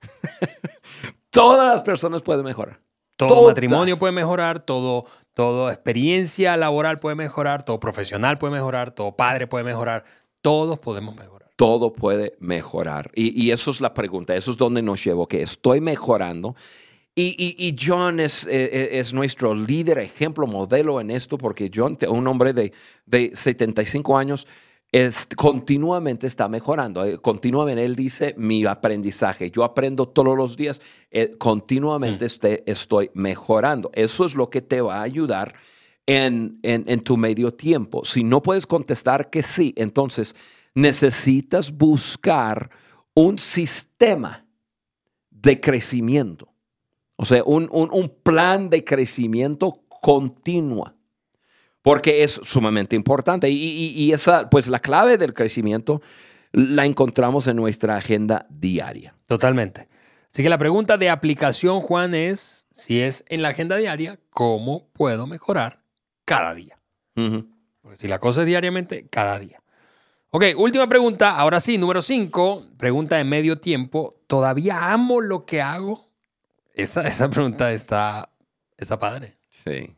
todas 1.30 1.70
las 1.70 1.82
personas 1.82 2.22
pueden 2.22 2.42
mejorar. 2.42 2.80
Todo 3.16 3.28
Todas. 3.28 3.48
matrimonio 3.48 3.98
puede 3.98 4.12
mejorar, 4.14 4.60
todo, 4.64 5.04
todo 5.34 5.70
experiencia 5.70 6.56
laboral 6.56 7.00
puede 7.00 7.16
mejorar, 7.16 7.66
todo 7.66 7.78
profesional 7.80 8.38
puede 8.38 8.54
mejorar, 8.54 8.92
todo 8.92 9.14
padre 9.14 9.46
puede 9.46 9.64
mejorar. 9.64 10.04
Todos 10.40 10.78
podemos 10.78 11.14
mejorar. 11.14 11.50
todo 11.56 11.92
puede 11.92 12.34
mejorar. 12.40 13.10
Y, 13.14 13.38
y 13.40 13.50
eso 13.50 13.70
es 13.70 13.82
la 13.82 13.92
pregunta, 13.92 14.34
eso 14.34 14.50
es 14.50 14.56
donde 14.56 14.80
nos 14.80 15.04
llevo, 15.04 15.28
que 15.28 15.42
estoy 15.42 15.82
mejorando. 15.82 16.56
Y, 17.14 17.34
y- 17.38 17.66
y 17.68 17.76
John 17.78 18.20
es, 18.20 18.46
eh, 18.46 18.88
es 18.98 19.12
nuestro 19.12 19.54
líder, 19.54 19.98
ejemplo, 19.98 20.46
modelo 20.46 20.98
en 21.00 21.10
esto, 21.10 21.36
porque 21.36 21.70
John, 21.72 21.98
un 22.08 22.26
hombre 22.26 22.52
de, 22.54 22.72
de 23.04 23.32
75 23.34 24.16
años, 24.16 24.46
es, 24.90 25.26
continuamente 25.36 26.26
está 26.26 26.48
mejorando. 26.48 27.04
eh, 27.04 27.18
Continuamente, 27.18 27.84
él 27.84 27.96
dice, 27.96 28.34
mi 28.38 28.64
aprendizaje, 28.64 29.50
yo 29.50 29.64
aprendo 29.64 30.08
todos 30.08 30.36
los 30.36 30.56
días, 30.56 30.80
eh, 31.10 31.32
continuamente 31.38 32.24
este- 32.26 32.62
estoy 32.70 33.10
mejorando. 33.14 33.90
Eso 33.94 34.24
es 34.24 34.34
lo 34.34 34.48
que 34.50 34.60
te 34.62 34.80
va 34.80 34.96
a 34.98 35.02
ayudar 35.02 35.54
en, 36.06 36.58
en- 36.62 36.84
en 36.86 37.00
tu 37.00 37.16
medio 37.16 37.52
tiempo. 37.54 38.04
Si 38.04 38.24
no 38.24 38.42
puedes 38.42 38.66
contestar 38.66 39.28
que 39.30 39.42
sí, 39.42 39.72
entonces 39.76 40.34
necesitas 40.74 41.70
buscar 41.72 42.70
un 43.14 43.38
sistema 43.38 44.46
de 45.30 45.60
crecimiento. 45.60 46.51
O 47.16 47.24
sea, 47.24 47.42
un, 47.44 47.68
un- 47.72 47.90
un 47.92 48.08
plan 48.22 48.70
de 48.70 48.84
crecimiento 48.84 49.80
continua. 50.00 50.94
Porque 51.82 52.22
es 52.22 52.40
sumamente 52.44 52.94
importante. 52.96 53.50
Y, 53.50 53.56
y- 53.56 53.88
y 54.04 54.12
esa, 54.12 54.48
pues 54.48 54.68
la 54.68 54.78
clave 54.78 55.18
del 55.18 55.34
crecimiento 55.34 56.00
la 56.52 56.86
encontramos 56.86 57.46
en 57.48 57.56
nuestra 57.56 57.96
agenda 57.96 58.46
diaria. 58.50 59.14
Totalmente. 59.26 59.88
Así 60.30 60.42
que 60.42 60.48
la 60.48 60.58
pregunta 60.58 60.96
de 60.96 61.10
aplicación, 61.10 61.80
Juan, 61.80 62.14
es 62.14 62.66
si 62.70 63.00
es 63.00 63.24
en 63.28 63.42
la 63.42 63.48
agenda 63.48 63.76
diaria, 63.76 64.18
¿cómo 64.30 64.88
puedo 64.92 65.26
mejorar 65.26 65.82
cada 66.24 66.54
día? 66.54 66.78
Porque 67.82 67.96
si 67.96 68.06
la 68.08 68.18
cosa 68.18 68.42
es 68.42 68.46
diariamente, 68.46 69.08
cada 69.08 69.38
día. 69.38 69.60
Ok, 70.30 70.44
última 70.56 70.86
pregunta. 70.88 71.36
Ahora 71.36 71.58
sí, 71.60 71.76
número 71.78 72.00
5, 72.00 72.64
pregunta 72.78 73.16
de 73.16 73.24
medio 73.24 73.58
tiempo. 73.58 74.10
¿Todavía 74.26 74.92
amo 74.92 75.20
lo 75.20 75.44
que 75.44 75.60
hago? 75.60 76.11
Esa, 76.74 77.02
esa 77.06 77.28
pregunta 77.28 77.72
está, 77.72 78.30
está 78.76 78.98
padre. 78.98 79.36
Sí. 79.50 79.94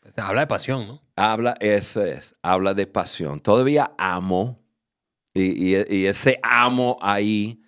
Pues, 0.00 0.18
habla 0.18 0.42
de 0.42 0.46
pasión, 0.46 0.86
¿no? 0.86 1.02
Habla, 1.16 1.56
eso 1.60 2.04
es, 2.04 2.34
habla 2.42 2.74
de 2.74 2.86
pasión. 2.86 3.40
Todavía 3.40 3.92
amo, 3.96 4.60
y, 5.34 5.74
y- 5.76 5.84
y 5.88 6.06
ese 6.06 6.38
amo 6.42 6.98
ahí, 7.00 7.62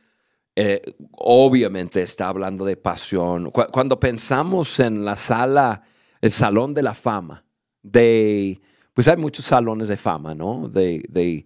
eh, 0.56 0.82
obviamente 1.12 2.02
está 2.02 2.28
hablando 2.28 2.64
de 2.64 2.76
pasión. 2.76 3.50
Cu- 3.50 3.66
cuando 3.72 3.98
pensamos 3.98 4.78
en 4.80 5.04
la 5.04 5.16
sala, 5.16 5.82
el 6.20 6.30
salón 6.30 6.74
de 6.74 6.82
la 6.82 6.94
fama, 6.94 7.44
de, 7.82 8.60
pues 8.92 9.08
hay 9.08 9.16
muchos 9.16 9.44
salones 9.46 9.88
de 9.88 9.96
fama, 9.96 10.34
¿no? 10.34 10.68
De, 10.68 11.04
de, 11.08 11.44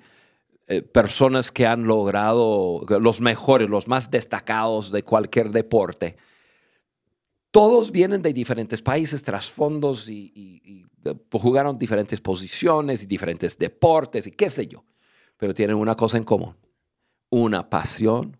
eh, 0.66 0.82
personas 0.82 1.50
que 1.52 1.66
han 1.66 1.84
logrado 1.84 2.84
los 3.00 3.20
mejores, 3.20 3.68
los 3.70 3.88
más 3.88 4.10
destacados 4.10 4.90
de 4.90 5.02
cualquier 5.02 5.50
deporte 5.50 6.16
todos 7.50 7.90
vienen 7.90 8.22
de 8.22 8.32
diferentes 8.32 8.82
países, 8.82 9.22
trasfondos 9.22 10.08
y, 10.08 10.32
y- 10.34 10.60
y, 10.64 10.86
eh, 11.08 11.14
jugaron 11.32 11.78
diferentes 11.78 12.20
posiciones 12.20 13.02
y 13.02 13.06
diferentes 13.06 13.56
deportes 13.58 14.26
y 14.26 14.32
qué 14.32 14.50
sé 14.50 14.66
yo. 14.66 14.84
Pero 15.36 15.54
tienen 15.54 15.76
una 15.76 15.94
cosa 15.94 16.16
en 16.18 16.24
común, 16.24 16.56
una 17.30 17.68
pasión 17.70 18.36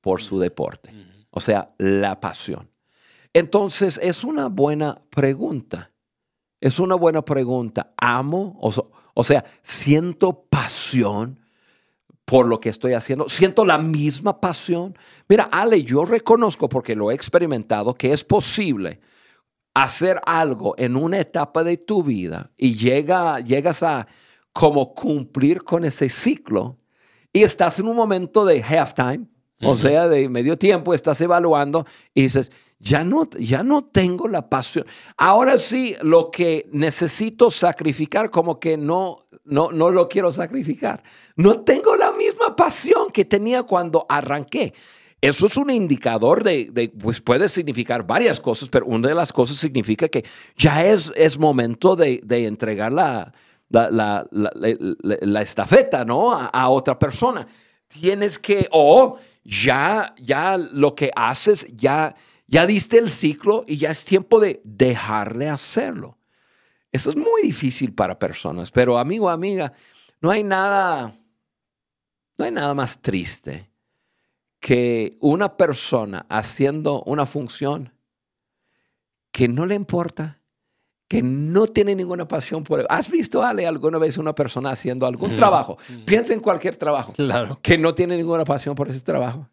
por 0.00 0.22
su 0.22 0.38
deporte. 0.38 0.90
O 1.30 1.40
sea, 1.40 1.74
la 1.78 2.18
pasión. 2.20 2.70
Entonces, 3.32 3.98
es 4.02 4.24
una 4.24 4.48
buena 4.48 5.00
pregunta. 5.10 5.92
Es 6.60 6.78
una 6.78 6.94
buena 6.96 7.22
pregunta. 7.24 7.92
Amo, 7.96 8.56
o, 8.60 8.72
so- 8.72 8.90
o 9.14 9.22
sea, 9.24 9.44
siento 9.62 10.42
pasión 10.48 11.39
por 12.30 12.46
lo 12.46 12.60
que 12.60 12.68
estoy 12.68 12.92
haciendo. 12.92 13.28
Siento 13.28 13.64
la 13.64 13.76
misma 13.76 14.40
pasión. 14.40 14.96
Mira, 15.28 15.48
Ale, 15.50 15.82
yo 15.82 16.04
reconozco 16.04 16.68
porque 16.68 16.94
lo 16.94 17.10
he 17.10 17.14
experimentado 17.14 17.92
que 17.92 18.12
es 18.12 18.22
posible 18.22 19.00
hacer 19.74 20.20
algo 20.24 20.76
en 20.78 20.94
una 20.94 21.18
etapa 21.18 21.64
de 21.64 21.76
tu 21.76 22.04
vida 22.04 22.52
y 22.56 22.76
llega, 22.76 23.40
llegas 23.40 23.82
a 23.82 24.06
como 24.52 24.94
cumplir 24.94 25.64
con 25.64 25.84
ese 25.84 26.08
ciclo 26.08 26.78
y 27.32 27.42
estás 27.42 27.80
en 27.80 27.88
un 27.88 27.96
momento 27.96 28.44
de 28.44 28.62
halftime 28.62 29.26
o 29.62 29.76
sea, 29.76 30.08
de 30.08 30.28
medio 30.28 30.56
tiempo, 30.56 30.94
estás 30.94 31.20
evaluando 31.20 31.84
y 32.14 32.22
dices, 32.22 32.50
ya 32.80 33.04
no, 33.04 33.28
ya 33.38 33.62
no 33.62 33.84
tengo 33.84 34.26
la 34.26 34.48
pasión. 34.48 34.86
Ahora 35.18 35.58
sí, 35.58 35.94
lo 36.00 36.30
que 36.30 36.66
necesito 36.72 37.50
sacrificar, 37.50 38.30
como 38.30 38.58
que 38.58 38.78
no, 38.78 39.26
no, 39.44 39.70
no 39.70 39.90
lo 39.90 40.08
quiero 40.08 40.32
sacrificar. 40.32 41.02
No 41.36 41.60
tengo 41.60 41.94
la 41.94 42.10
misma 42.12 42.56
pasión 42.56 43.10
que 43.12 43.26
tenía 43.26 43.64
cuando 43.64 44.06
arranqué. 44.08 44.72
Eso 45.20 45.44
es 45.44 45.58
un 45.58 45.68
indicador 45.68 46.42
de, 46.42 46.90
pues 46.98 47.20
puede 47.20 47.50
significar 47.50 48.06
varias 48.06 48.40
cosas, 48.40 48.70
pero 48.70 48.86
una 48.86 49.08
de 49.08 49.14
las 49.14 49.30
cosas 49.30 49.58
significa 49.58 50.08
que 50.08 50.24
ya 50.56 50.86
es, 50.86 51.12
es 51.14 51.38
momento 51.38 51.94
de, 51.94 52.22
entregar 52.46 52.90
la, 52.90 53.30
la, 53.68 55.42
estafeta, 55.42 56.06
¿no? 56.06 56.32
A, 56.32 56.68
otra 56.70 56.98
persona. 56.98 57.46
Tienes 57.88 58.38
que, 58.38 58.66
o 58.70 59.18
ya, 59.44 60.14
ya 60.18 60.56
lo 60.56 60.94
que 60.94 61.10
haces, 61.14 61.66
ya, 61.76 62.16
ya 62.50 62.66
diste 62.66 62.98
el 62.98 63.08
ciclo 63.08 63.64
y 63.66 63.76
ya 63.76 63.90
es 63.90 64.04
tiempo 64.04 64.40
de 64.40 64.60
dejarle 64.64 65.48
hacerlo. 65.48 66.18
Eso 66.90 67.10
es 67.10 67.16
muy 67.16 67.42
difícil 67.42 67.94
para 67.94 68.18
personas, 68.18 68.72
pero 68.72 68.98
amigo, 68.98 69.30
amiga, 69.30 69.72
no 70.20 70.32
hay 70.32 70.42
nada, 70.42 71.16
no 72.36 72.44
hay 72.44 72.50
nada 72.50 72.74
más 72.74 73.00
triste 73.00 73.70
que 74.58 75.16
una 75.20 75.56
persona 75.56 76.26
haciendo 76.28 77.04
una 77.04 77.24
función 77.24 77.94
que 79.30 79.46
no 79.46 79.64
le 79.64 79.76
importa, 79.76 80.40
que 81.06 81.22
no 81.22 81.68
tiene 81.68 81.94
ninguna 81.94 82.26
pasión 82.26 82.64
por 82.64 82.80
él. 82.80 82.86
¿Has 82.90 83.08
visto, 83.08 83.44
Ale, 83.44 83.64
alguna 83.64 83.98
vez 83.98 84.18
una 84.18 84.34
persona 84.34 84.72
haciendo 84.72 85.06
algún 85.06 85.36
trabajo? 85.36 85.78
Piensa 86.04 86.34
en 86.34 86.40
cualquier 86.40 86.76
trabajo. 86.76 87.12
Claro. 87.12 87.60
Que 87.62 87.78
no 87.78 87.94
tiene 87.94 88.16
ninguna 88.16 88.42
pasión 88.42 88.74
por 88.74 88.88
ese 88.88 89.00
trabajo. 89.02 89.48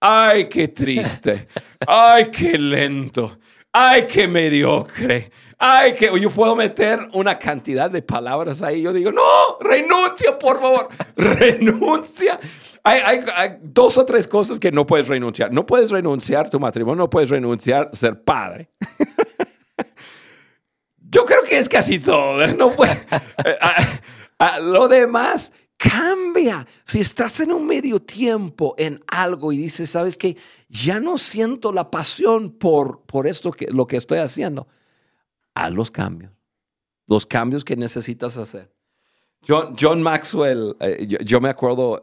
Ay, 0.00 0.48
qué 0.48 0.68
triste. 0.68 1.48
Ay, 1.86 2.30
qué 2.30 2.58
lento. 2.58 3.38
Ay, 3.72 4.06
qué 4.06 4.26
mediocre. 4.26 5.30
Ay, 5.58 5.92
que 5.92 6.10
yo 6.18 6.30
puedo 6.30 6.56
meter 6.56 7.08
una 7.12 7.38
cantidad 7.38 7.90
de 7.90 8.02
palabras 8.02 8.62
ahí. 8.62 8.82
Yo 8.82 8.92
digo, 8.92 9.12
no, 9.12 9.58
renuncia, 9.60 10.38
por 10.38 10.58
favor. 10.58 10.88
renuncia 11.16 12.38
hay, 12.82 13.58
dos 13.62 13.98
o 13.98 14.04
tres 14.04 14.26
cosas 14.26 14.58
que 14.58 14.72
no 14.72 14.86
puedes 14.86 15.08
renunciar. 15.08 15.52
No 15.52 15.66
puedes 15.66 15.90
renunciar 15.90 16.50
tu 16.50 16.58
matrimonio, 16.58 17.04
no 17.04 17.10
puedes 17.10 17.30
renunciar 17.30 17.94
ser 17.94 18.22
padre. 18.22 18.70
Yo 20.98 21.24
creo 21.24 21.42
que 21.42 21.58
es 21.58 21.68
casi 21.68 21.98
todo. 21.98 22.42
eh, 22.44 22.56
ah, 23.60 23.74
ah, 24.38 24.60
lo 24.60 24.88
demás 24.88 25.52
cambia. 25.80 26.66
Si 26.84 27.00
estás 27.00 27.40
en 27.40 27.52
un 27.52 27.66
medio 27.66 28.02
tiempo 28.02 28.74
en 28.76 29.02
algo 29.06 29.50
y 29.50 29.56
dices, 29.56 29.88
¿sabes 29.88 30.18
qué? 30.18 30.36
Ya 30.68 31.00
no 31.00 31.16
siento 31.16 31.72
la 31.72 31.90
pasión 31.90 32.52
por, 32.52 33.00
por 33.06 33.26
esto, 33.26 33.50
que, 33.50 33.66
lo 33.66 33.86
que 33.86 33.96
estoy 33.96 34.18
haciendo. 34.18 34.68
Haz 35.54 35.72
los 35.72 35.90
cambios. 35.90 36.32
Los 37.06 37.24
cambios 37.24 37.64
que 37.64 37.76
necesitas 37.76 38.36
hacer. 38.36 38.70
John, 39.48 39.74
John 39.80 40.02
Maxwell, 40.02 40.76
eh, 40.80 41.06
yo, 41.24 41.40
me 41.40 41.48
acuerdo, 41.48 41.98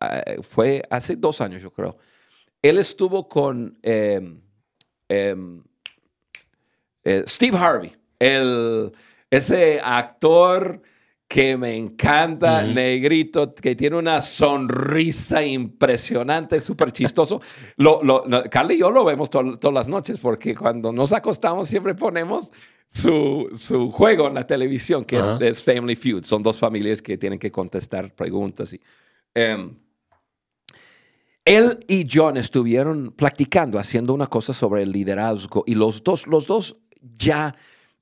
eh, 0.00 0.38
fue 0.42 0.80
hace 0.88 1.16
dos 1.16 1.40
años, 1.40 1.60
yo 1.60 1.72
creo. 1.72 1.98
Él 2.62 2.78
estuvo 2.78 3.28
con 3.28 3.76
em, 3.82 4.40
em, 5.08 5.64
eh, 7.02 7.24
Steve 7.26 7.58
Harvey, 7.58 7.96
el, 8.20 8.92
ese 9.28 9.80
actor 9.82 10.80
que 11.28 11.58
me 11.58 11.76
encanta, 11.76 12.62
negrito, 12.62 13.54
que 13.54 13.76
tiene 13.76 13.96
una 13.96 14.18
sonrisa 14.22 15.44
impresionante, 15.44 16.58
súper 16.58 16.90
chistoso. 16.90 17.40
lo, 17.76 18.00
y 18.70 18.78
yo 18.78 18.90
lo 18.90 19.04
vemos 19.04 19.28
todas 19.28 19.74
las 19.74 19.88
noches 19.88 20.18
porque 20.18 20.56
cuando 20.56 20.90
nos 20.90 21.12
acostamos 21.12 21.68
siempre 21.68 21.94
ponemos 21.94 22.50
su, 22.88 23.50
su 23.54 23.90
juego 23.90 24.28
en 24.28 24.34
la 24.34 24.46
televisión, 24.46 25.04
que 25.04 25.20
es, 25.40 25.62
Family 25.62 25.96
Feud. 25.96 26.24
Son 26.24 26.42
dos 26.42 26.58
familias 26.58 27.02
que 27.02 27.18
tienen 27.18 27.38
que 27.38 27.52
contestar 27.52 28.10
preguntas. 28.14 28.72
Y, 28.72 28.80
em, 29.34 29.76
él 31.44 31.84
y 31.88 32.06
John 32.10 32.38
estuvieron 32.38 33.12
practicando, 33.12 33.78
haciendo 33.78 34.14
una 34.14 34.28
cosa 34.28 34.54
sobre 34.54 34.82
el 34.82 34.92
liderazgo 34.92 35.64
y 35.66 35.74
los 35.74 36.02
dos, 36.02 36.26
los 36.26 36.46
dos 36.46 36.76
ya, 37.00 37.54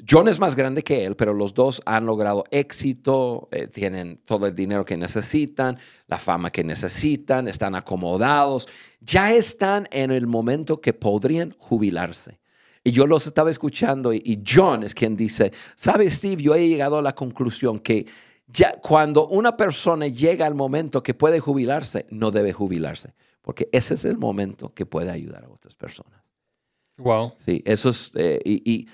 John 0.08 0.28
es 0.28 0.38
más 0.38 0.54
grande 0.54 0.82
que 0.82 1.04
él, 1.04 1.16
pero 1.16 1.32
los 1.32 1.54
dos 1.54 1.80
han 1.86 2.04
logrado 2.04 2.44
éxito, 2.50 3.48
eh, 3.50 3.66
tienen 3.66 4.20
todo 4.24 4.46
el 4.46 4.54
dinero 4.54 4.84
que 4.84 4.96
necesitan, 4.96 5.78
la 6.06 6.18
fama 6.18 6.50
que 6.50 6.62
necesitan, 6.62 7.48
están 7.48 7.74
acomodados, 7.74 8.68
ya 9.00 9.32
están 9.32 9.88
en 9.90 10.10
el 10.10 10.26
momento 10.26 10.80
que 10.80 10.92
podrían 10.92 11.54
jubilarse. 11.58 12.38
Y 12.84 12.92
yo 12.92 13.06
los 13.06 13.26
estaba 13.26 13.50
escuchando 13.50 14.12
y, 14.12 14.22
y 14.24 14.42
John 14.46 14.84
es 14.84 14.94
quien 14.94 15.16
dice, 15.16 15.52
¿sabes 15.74 16.14
Steve? 16.14 16.42
Yo 16.42 16.54
he 16.54 16.68
llegado 16.68 16.98
a 16.98 17.02
la 17.02 17.14
conclusión 17.14 17.80
que 17.80 18.06
ya 18.46 18.78
cuando 18.80 19.26
una 19.26 19.56
persona 19.56 20.06
llega 20.06 20.46
al 20.46 20.54
momento 20.54 21.02
que 21.02 21.14
puede 21.14 21.40
jubilarse, 21.40 22.06
no 22.10 22.30
debe 22.30 22.52
jubilarse 22.52 23.14
porque 23.46 23.68
ese 23.70 23.94
es 23.94 24.04
el 24.04 24.18
momento 24.18 24.74
que 24.74 24.86
puede 24.86 25.08
ayudar 25.08 25.44
a 25.44 25.48
otras 25.48 25.76
personas. 25.76 26.20
Wow. 26.96 27.34
Sí, 27.38 27.62
eso 27.64 27.90
es, 27.90 28.10
eh, 28.16 28.40
y, 28.44 28.60
y, 28.68 28.88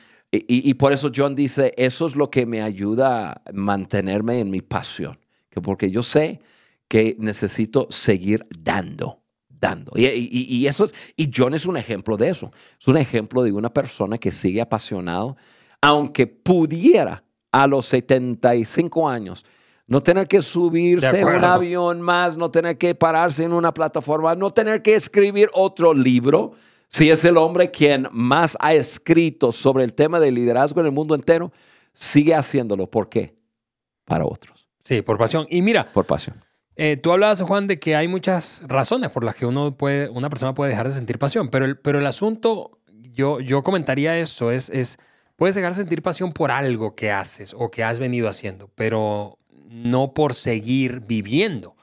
por 0.79 0.93
eso 0.93 1.11
John 1.15 1.35
dice, 1.35 1.75
eso 1.77 2.07
es 2.07 2.17
lo 2.17 2.31
que 2.31 2.47
me 2.47 2.63
ayuda 2.63 3.33
a 3.33 3.43
mantenerme 3.53 4.41
en 4.41 4.51
mi 4.51 4.63
pasión, 4.63 5.19
que 5.51 5.61
porque 5.61 5.91
yo 5.91 6.03
sé 6.03 6.41
que 6.89 7.17
necesito 7.19 7.87
seguir 7.91 8.47
dando, 8.59 9.21
dando. 9.49 9.93
Y, 9.95 10.67
eso 10.67 10.85
es, 10.85 10.95
y 11.17 11.31
John 11.35 11.55
es 11.55 11.67
un 11.67 11.77
ejemplo 11.77 12.17
de 12.17 12.31
eso, 12.31 12.51
es 12.81 12.89
un 12.89 12.97
ejemplo 12.97 13.43
de 13.43 13.53
una 13.53 13.73
persona 13.73 14.19
que 14.19 14.31
sigue 14.31 14.61
apasionado, 14.61 15.37
aunque 15.81 16.27
pudiera 16.27 17.25
a 17.51 17.67
los 17.67 17.87
75 17.87 19.09
años 19.09 19.45
no 19.87 20.03
tener 20.03 20.27
que 20.27 20.41
subirse 20.41 21.21
en 21.21 21.29
un 21.29 21.45
avión 21.45 22.01
más, 22.01 22.37
no 22.37 22.51
tener 22.51 22.79
que 22.79 22.95
pararse 22.95 23.45
en 23.45 23.53
una 23.53 23.75
plataforma, 23.75 24.35
no 24.35 24.51
tener 24.51 24.81
que 24.81 24.95
escribir 24.95 25.51
otro 25.53 25.93
libro. 25.93 26.53
Si 26.93 27.11
es 27.11 27.25
el 27.25 27.39
hombre 27.39 27.71
quien 27.71 28.07
más 28.13 28.57
ha 28.61 28.75
escrito 28.75 29.51
sobre 29.51 29.83
el 29.83 29.95
tema 29.95 30.21
del 30.21 30.35
liderazgo 30.35 30.81
en 30.81 30.87
el 30.87 30.93
mundo 30.93 31.15
entero, 31.15 31.51
sigue 31.95 32.35
haciéndolo. 32.35 32.87
¿Por 32.91 33.09
qué? 33.09 33.35
Para 34.05 34.27
otros. 34.27 34.69
Sí, 34.81 35.01
por 35.01 35.17
pasión. 35.17 35.47
Y 35.49 35.63
mira. 35.63 35.89
Por 35.89 36.05
pasión. 36.05 36.45
Eh, 36.77 36.99
tú 36.99 37.13
hablabas, 37.13 37.41
Juan, 37.41 37.67
de 37.67 37.79
que 37.79 37.97
hay 37.97 38.09
muchas 38.09 38.63
razones 38.67 39.11
por 39.11 39.25
las 39.25 39.35
que 39.35 39.47
uno 39.47 39.77
puede, 39.77 40.11
una 40.11 40.29
persona 40.29 40.53
puede 40.53 40.71
dejar 40.71 40.87
de 40.87 40.95
sentir 40.95 41.19
pasión, 41.19 41.49
pero 41.49 41.65
el, 41.65 41.79
pero 41.79 41.99
el 41.99 42.07
asunto, 42.07 42.79
yo, 42.91 43.41
yo 43.41 43.63
comentaría 43.63 44.19
eso, 44.19 44.51
es, 44.51 44.71
es, 44.71 44.99
puedes 45.37 45.55
dejar 45.55 45.73
de 45.73 45.77
sentir 45.77 46.03
pasión 46.03 46.33
por 46.33 46.51
algo 46.51 46.95
que 46.95 47.11
haces 47.11 47.55
o 47.57 47.71
que 47.71 47.85
has 47.85 47.99
venido 47.99 48.29
haciendo, 48.29 48.71
pero 48.75 49.39
no 49.69 50.13
por 50.15 50.35
seguir 50.35 51.01
viviendo. 51.01 51.77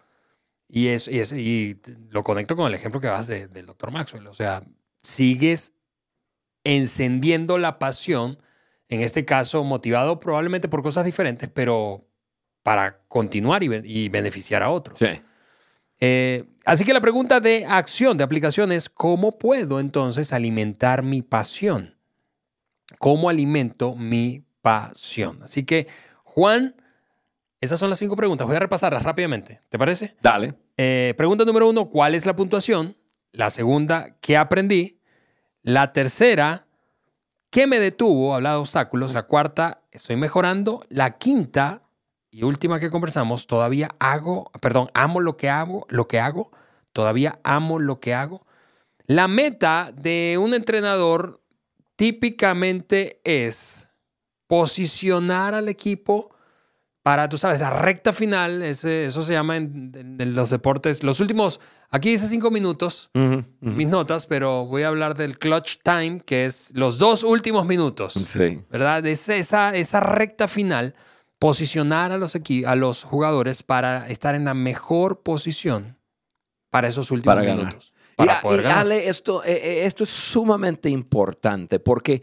Y, 0.67 0.88
es, 0.88 1.08
y, 1.08 1.80
lo 2.10 2.24
conecto 2.24 2.56
con 2.56 2.67
el 2.67 2.74
ejemplo 2.74 3.00
que 3.00 3.08
vas 3.08 3.28
del 3.28 3.65
doctor 3.65 3.91
Maxwell. 3.91 4.28
O 4.28 4.34
sea, 4.34 4.63
sigues 5.01 5.73
encendiendo 6.63 7.57
la 7.57 7.79
pasión, 7.79 8.38
en 8.89 9.01
este 9.01 9.25
caso 9.25 9.63
motivado 9.63 10.19
probablemente 10.19 10.67
por 10.67 10.81
cosas 10.81 11.05
diferentes, 11.05 11.49
pero 11.49 12.05
para 12.63 13.01
continuar 13.07 13.63
y, 13.63 14.09
beneficiar 14.09 14.63
a 14.63 14.69
otros. 14.69 14.99
Eh, 15.99 16.45
así 16.65 16.85
que 16.85 16.93
la 16.93 17.01
pregunta 17.01 17.39
de 17.39 17.65
acción, 17.65 18.17
de 18.17 18.23
aplicación 18.23 18.71
es, 18.71 18.89
¿cómo 18.89 19.38
puedo 19.38 19.79
entonces 19.79 20.33
alimentar 20.33 21.03
mi 21.03 21.21
pasión? 21.21 21.95
¿Cómo 22.97 23.29
alimento 23.29 23.95
mi 23.95 24.43
pasión? 24.62 25.41
Así 25.43 25.63
que, 25.63 25.88
Juan 26.23 26.75
esas 27.62 27.79
son 27.79 27.89
las 27.89 27.99
cinco 27.99 28.15
preguntas. 28.15 28.47
Voy 28.47 28.55
a 28.55 28.59
repasarlas 28.59 29.03
rápidamente. 29.03 29.59
¿Te 29.69 29.77
parece? 29.77 30.15
Dale. 30.21 30.53
Eh, 30.77 31.13
pregunta 31.17 31.43
número 31.43 31.69
uno, 31.69 31.89
¿cuál 31.89 32.15
es 32.15 32.25
la 32.25 32.35
puntuación? 32.35 32.95
La 33.31 33.49
segunda, 33.49 34.15
¿qué 34.21 34.37
aprendí? 34.37 34.99
La 35.61 35.93
tercera, 35.93 36.65
¿qué 37.51 37.67
me 37.67 37.79
detuvo? 37.79 38.33
Habla 38.33 38.51
de 38.51 38.57
obstáculos. 38.57 39.13
La 39.13 39.23
cuarta, 39.23 39.81
estoy 39.91 40.15
mejorando. 40.15 40.83
La 40.89 41.17
quinta 41.17 41.83
y 42.31 42.43
última 42.43 42.79
que 42.79 42.89
conversamos, 42.89 43.47
todavía 43.47 43.89
hago, 43.99 44.51
perdón, 44.61 44.89
amo 44.93 45.19
lo 45.19 45.37
que 45.37 45.49
hago, 45.49 45.85
lo 45.89 46.07
que 46.07 46.19
hago. 46.19 46.51
Todavía 46.91 47.39
amo 47.43 47.79
lo 47.79 47.99
que 47.99 48.13
hago. 48.13 48.45
La 49.05 49.27
meta 49.27 49.91
de 49.95 50.37
un 50.39 50.53
entrenador 50.53 51.41
típicamente 51.95 53.21
es 53.23 53.89
posicionar 54.47 55.53
al 55.53 55.69
equipo 55.69 56.36
para, 57.04 57.30
tú 57.30 57.38
sabes, 57.38 57.60
la 57.60 57.70
recta 57.70 58.14
final, 58.14 58.62
eso 58.62 59.22
se 59.22 59.34
llama 59.34 59.58
en, 59.58 60.18
los 60.36 60.50
deportes, 60.50 61.04
los 61.04 61.20
últimos, 61.20 61.62
aquí 61.89 62.10
dice 62.10 62.28
cinco 62.28 62.52
minutos, 62.52 63.10
mis 63.62 63.88
notas, 63.88 64.26
pero 64.26 64.66
voy 64.66 64.84
a 64.84 64.89
hablar 64.89 65.16
del 65.16 65.39
clutch 65.39 65.78
time, 65.84 66.22
que 66.26 66.45
es 66.45 66.72
los 66.76 66.97
dos 66.97 67.24
últimos 67.24 67.66
minutos, 67.66 68.14
sí. 68.14 68.64
¿verdad? 68.70 69.06
Es 69.06 69.30
esa, 69.30 69.76
esa 69.76 70.02
recta 70.02 70.47
final, 70.47 70.93
posicionar 71.39 72.12
a 72.12 72.18
los, 72.18 72.36
a 72.66 72.76
los 72.76 73.04
jugadores 73.04 73.64
para 73.64 74.08
estar 74.10 74.36
en 74.36 74.45
la 74.45 74.54
mejor 74.54 75.24
posición 75.24 75.97
para 76.70 76.89
esos 76.89 77.12
últimos 77.12 77.39
minutos. 77.39 77.93
para 78.16 78.41
poder 78.41 78.62
ganar. 78.64 78.80
Ale, 78.80 79.08
esto, 79.08 79.43
eh, 79.45 79.54
eh, 79.54 79.86
esto 79.86 80.04
es 80.04 80.10
sumamente 80.10 80.89
importante 80.89 81.80
porque 81.80 82.22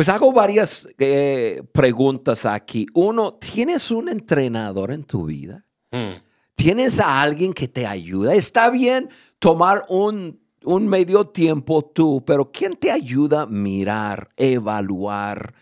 pues 0.00 0.08
hago 0.08 0.32
varias 0.32 0.88
eh, 0.98 1.62
preguntas 1.72 2.46
aquí. 2.46 2.86
Uno, 2.94 3.34
¿tienes 3.34 3.90
un 3.90 4.08
entrenador 4.08 4.92
en 4.92 5.04
tu 5.04 5.26
vida? 5.26 5.66
Mm. 5.90 6.22
¿Tienes 6.54 6.98
a 7.00 7.20
alguien 7.20 7.52
que 7.52 7.68
te 7.68 7.86
ayuda? 7.86 8.32
Está 8.34 8.70
bien 8.70 9.10
tomar 9.38 9.84
un, 9.90 10.40
un 10.64 10.88
medio 10.88 11.26
tiempo 11.26 11.84
tú, 11.84 12.24
pero 12.24 12.50
¿quién 12.50 12.72
te 12.72 12.90
ayuda 12.90 13.42
a 13.42 13.46
mirar, 13.46 14.30
evaluar, 14.38 15.52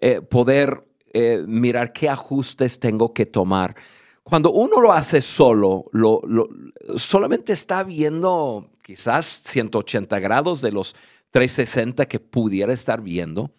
eh, 0.00 0.22
poder 0.22 0.84
eh, 1.12 1.44
mirar 1.46 1.92
qué 1.92 2.08
ajustes 2.08 2.80
tengo 2.80 3.12
que 3.12 3.26
tomar? 3.26 3.74
Cuando 4.22 4.52
uno 4.52 4.80
lo 4.80 4.90
hace 4.90 5.20
solo, 5.20 5.84
lo, 5.92 6.22
lo- 6.26 6.48
solamente 6.96 7.52
está 7.52 7.82
viendo 7.82 8.70
quizás 8.82 9.42
180 9.44 10.18
grados 10.18 10.62
de 10.62 10.72
los 10.72 10.96
360 11.30 12.06
que 12.06 12.20
pudiera 12.20 12.72
estar 12.72 13.02
viendo. 13.02 13.50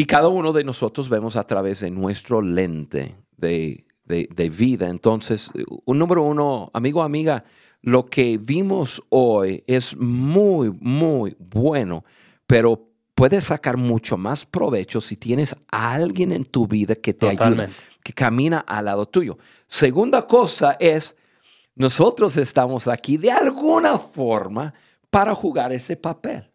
Y 0.00 0.06
cada 0.06 0.28
uno 0.28 0.52
de 0.54 0.64
nosotros 0.64 1.08
vemos 1.10 1.36
a 1.36 1.44
través 1.46 1.80
de 1.80 1.90
nuestro 1.90 2.40
lente 2.40 3.16
de, 3.36 3.84
de- 4.04 4.28
de 4.34 4.48
vida. 4.48 4.88
Entonces, 4.88 5.50
un 5.84 5.98
número 5.98 6.22
uno, 6.22 6.70
amigo, 6.72 7.02
amiga, 7.02 7.44
lo 7.82 8.06
que 8.06 8.38
vimos 8.38 9.02
hoy 9.10 9.62
es 9.66 9.94
muy, 9.96 10.70
muy 10.80 11.36
bueno, 11.38 12.04
pero 12.46 12.88
puedes 13.14 13.44
sacar 13.44 13.76
mucho 13.76 14.16
más 14.16 14.46
provecho 14.46 15.02
si 15.02 15.16
tienes 15.16 15.54
a 15.70 15.92
alguien 15.92 16.32
en 16.32 16.44
tu 16.46 16.66
vida 16.66 16.94
que 16.94 17.12
te 17.12 17.30
Totalmente. 17.32 17.74
que 18.02 18.14
camina 18.14 18.60
al 18.60 18.86
lado 18.86 19.06
tuyo. 19.06 19.36
Segunda 19.68 20.26
cosa 20.26 20.78
es, 20.80 21.14
nosotros 21.74 22.38
estamos 22.38 22.88
aquí 22.88 23.18
de 23.18 23.30
alguna 23.32 23.98
forma 23.98 24.72
para 25.10 25.34
jugar 25.34 25.72
ese 25.72 25.96
papel. 25.96 26.49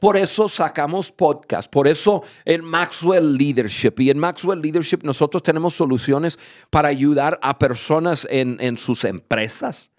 Por 0.00 0.16
eso 0.16 0.48
sacamos 0.48 1.10
podcast, 1.12 1.70
por 1.70 1.88
eso 1.88 2.22
en 2.44 2.64
Maxwell 2.64 3.36
Leadership. 3.36 3.94
Y 3.98 4.10
en 4.10 4.18
Maxwell 4.18 4.60
Leadership 4.60 5.00
nosotros 5.02 5.42
tenemos 5.42 5.74
soluciones 5.74 6.38
para 6.70 6.88
ayudar 6.88 7.38
a 7.42 7.58
personas 7.58 8.26
en, 8.30 8.58
en 8.60 8.78
sus 8.78 9.04
empresas, 9.04 9.90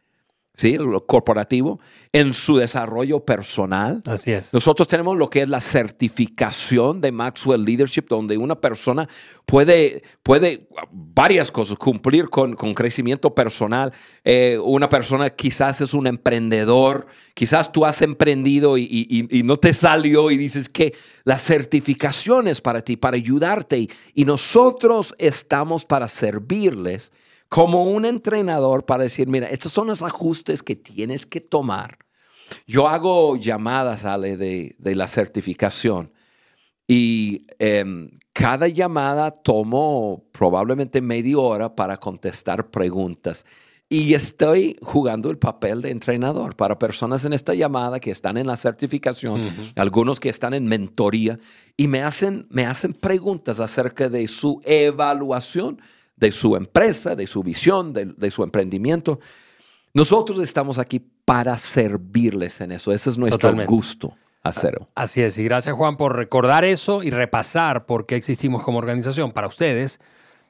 ¿sí? 0.58 0.78
Lo 0.78 1.05
corporativo, 1.05 1.80
en 2.12 2.34
su 2.34 2.58
desarrollo 2.58 3.22
personal. 3.24 4.01
Así 4.08 4.32
es. 4.32 4.53
Nosotros 4.53 4.88
tenemos 4.88 5.16
lo 5.16 5.30
que 5.30 5.43
es 5.43 5.47
la 5.49 5.62
certificación 5.62 6.99
de 6.99 7.12
Maxwell 7.12 7.64
Leadership, 7.64 8.05
donde 8.10 8.38
una 8.38 8.55
persona 8.60 9.08
puede, 9.45 10.01
puede 10.24 10.68
varias 10.91 11.51
cosas, 11.51 11.78
cumplir 11.78 12.30
con, 12.30 12.55
con 12.55 12.74
crecimiento 12.74 13.34
personal. 13.36 13.93
Eh, 14.24 14.58
una 14.62 14.89
persona 14.89 15.30
quizás 15.30 15.80
es 15.82 15.93
un 15.93 16.08
emprendedor, 16.08 17.05
quizás 17.36 17.72
tú 17.72 17.86
has 17.86 18.01
emprendido 18.01 18.78
y, 18.78 18.84
y- 18.84 19.39
y- 19.39 19.43
no 19.43 19.58
te 19.58 19.74
salió 19.74 20.32
y 20.32 20.38
dices 20.38 20.68
que 20.70 20.93
la 21.24 21.38
certificación 21.38 22.47
es 22.47 22.62
para 22.62 22.82
ti, 22.82 22.97
para 22.97 23.16
ayudarte. 23.16 23.78
Y, 23.78 23.89
y 24.16 24.26
nosotros 24.26 25.14
estamos 25.20 25.86
para 25.86 26.08
servirles 26.08 27.12
como 27.50 27.84
un 27.84 28.06
entrenador 28.06 28.86
para 28.86 29.04
decir, 29.04 29.28
mira, 29.28 29.48
estos 29.48 29.72
son 29.72 29.88
los 29.88 30.02
ajustes 30.02 30.64
que 30.64 30.76
tienes 30.76 31.26
que 31.26 31.41
tomar. 31.41 32.00
Yo 32.66 32.88
hago 32.88 33.36
llamadas, 33.36 34.06
Ale, 34.06 34.38
de, 34.38 34.76
de 34.78 34.95
la 34.95 35.08
certificación 35.08 36.12
y 36.88 37.45
em, 37.60 38.10
cada 38.32 38.68
llamada 38.70 39.32
tomo 39.32 40.24
probablemente 40.32 41.02
media 41.02 41.38
hora 41.38 41.76
para 41.76 41.98
contestar 41.98 42.70
preguntas. 42.70 43.45
Y 43.89 44.14
estoy 44.14 44.78
jugando 44.82 45.30
el 45.30 45.38
papel 45.38 45.82
de 45.82 45.91
entrenador 45.91 46.56
para 46.56 46.78
personas 46.78 47.24
en 47.24 47.32
esta 47.32 47.54
llamada 47.54 48.02
que 48.02 48.12
están 48.12 48.38
en 48.38 48.45
la 48.45 48.58
certificación, 48.58 49.74
algunos 49.78 50.20
que 50.20 50.28
están 50.28 50.54
en 50.54 50.66
mentoría 50.66 51.39
y 51.78 51.88
me 51.88 52.02
hacen, 52.02 52.48
me 52.50 52.66
hacen 52.66 52.93
preguntas 52.93 53.62
acerca 53.62 54.10
de 54.10 54.28
su 54.28 54.62
evaluación 54.66 55.82
de 56.18 56.32
su 56.32 56.55
empresa, 56.55 57.15
de 57.15 57.28
su 57.28 57.41
visión, 57.43 57.93
de, 57.93 58.05
de 58.05 58.32
su 58.32 58.43
emprendimiento. 58.43 59.20
Nosotros 59.93 60.39
estamos 60.39 60.78
aquí 60.78 60.99
para 61.26 61.57
servirles 61.57 62.59
en 62.61 62.72
eso. 62.74 62.91
Ese 62.91 63.09
es 63.09 63.18
nuestro 63.18 63.39
Totalmente. 63.39 63.72
gusto 63.72 64.13
hacerlo. 64.43 64.89
Así 64.95 65.22
es, 65.22 65.38
y 65.38 65.43
gracias 65.43 65.76
Juan 65.76 65.97
por 65.97 66.15
recordar 66.15 66.65
eso 66.65 67.03
y 67.03 67.09
repasar 67.09 67.86
por 67.86 68.05
qué 68.05 68.15
existimos 68.15 68.63
como 68.63 68.78
organización 68.78 69.32
para 69.32 69.47
ustedes. 69.47 69.99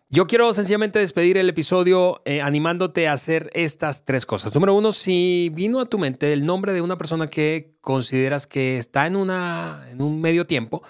Yo 0.10 0.26
quiero 0.26 0.54
sencillamente 0.54 1.00
despedir 1.00 1.38
el 1.38 1.50
episodio 1.50 2.22
eh, 2.24 2.42
animándote 2.42 3.10
a 3.10 3.14
hacer 3.14 3.50
estas 3.54 4.06
tres 4.06 4.26
cosas. 4.26 4.54
Número 4.54 4.74
uno, 4.74 4.94
si 4.94 5.52
vino 5.54 5.82
a 5.82 5.86
tu 5.86 5.98
mente 5.98 6.32
el 6.32 6.46
nombre 6.46 6.72
de 6.72 6.82
una 6.82 6.98
persona 6.98 7.30
que 7.30 7.76
consideras 7.82 8.48
que 8.48 8.78
está 8.78 9.06
en, 9.06 9.18
una, 9.18 9.86
en 9.92 10.02
un 10.02 10.22
medio 10.22 10.46
tiempo 10.46 10.82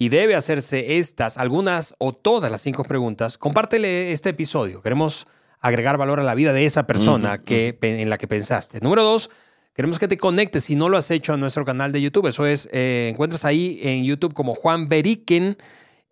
y 0.00 0.08
debe 0.08 0.34
hacerse 0.34 0.96
estas, 0.96 1.36
algunas 1.36 1.94
o 1.98 2.14
todas 2.14 2.50
las 2.50 2.62
cinco 2.62 2.84
preguntas, 2.84 3.36
compártele 3.36 4.12
este 4.12 4.30
episodio. 4.30 4.80
Queremos 4.80 5.26
agregar 5.60 5.98
valor 5.98 6.20
a 6.20 6.22
la 6.22 6.34
vida 6.34 6.54
de 6.54 6.64
esa 6.64 6.86
persona 6.86 7.42
que, 7.42 7.76
en 7.82 8.08
la 8.08 8.16
que 8.16 8.26
pensaste. 8.26 8.80
Número 8.80 9.04
dos, 9.04 9.30
Queremos 9.72 9.98
que 9.98 10.08
te 10.08 10.18
conectes 10.18 10.64
si 10.64 10.74
no 10.74 10.88
lo 10.88 10.98
has 10.98 11.10
hecho 11.10 11.32
a 11.32 11.36
nuestro 11.36 11.64
canal 11.64 11.92
de 11.92 12.02
YouTube. 12.02 12.26
Eso 12.26 12.44
es, 12.44 12.68
eh, 12.72 13.08
encuentras 13.12 13.44
ahí 13.44 13.78
en 13.82 14.04
YouTube 14.04 14.34
como 14.34 14.54
Juan 14.54 14.88
Beriken 14.88 15.56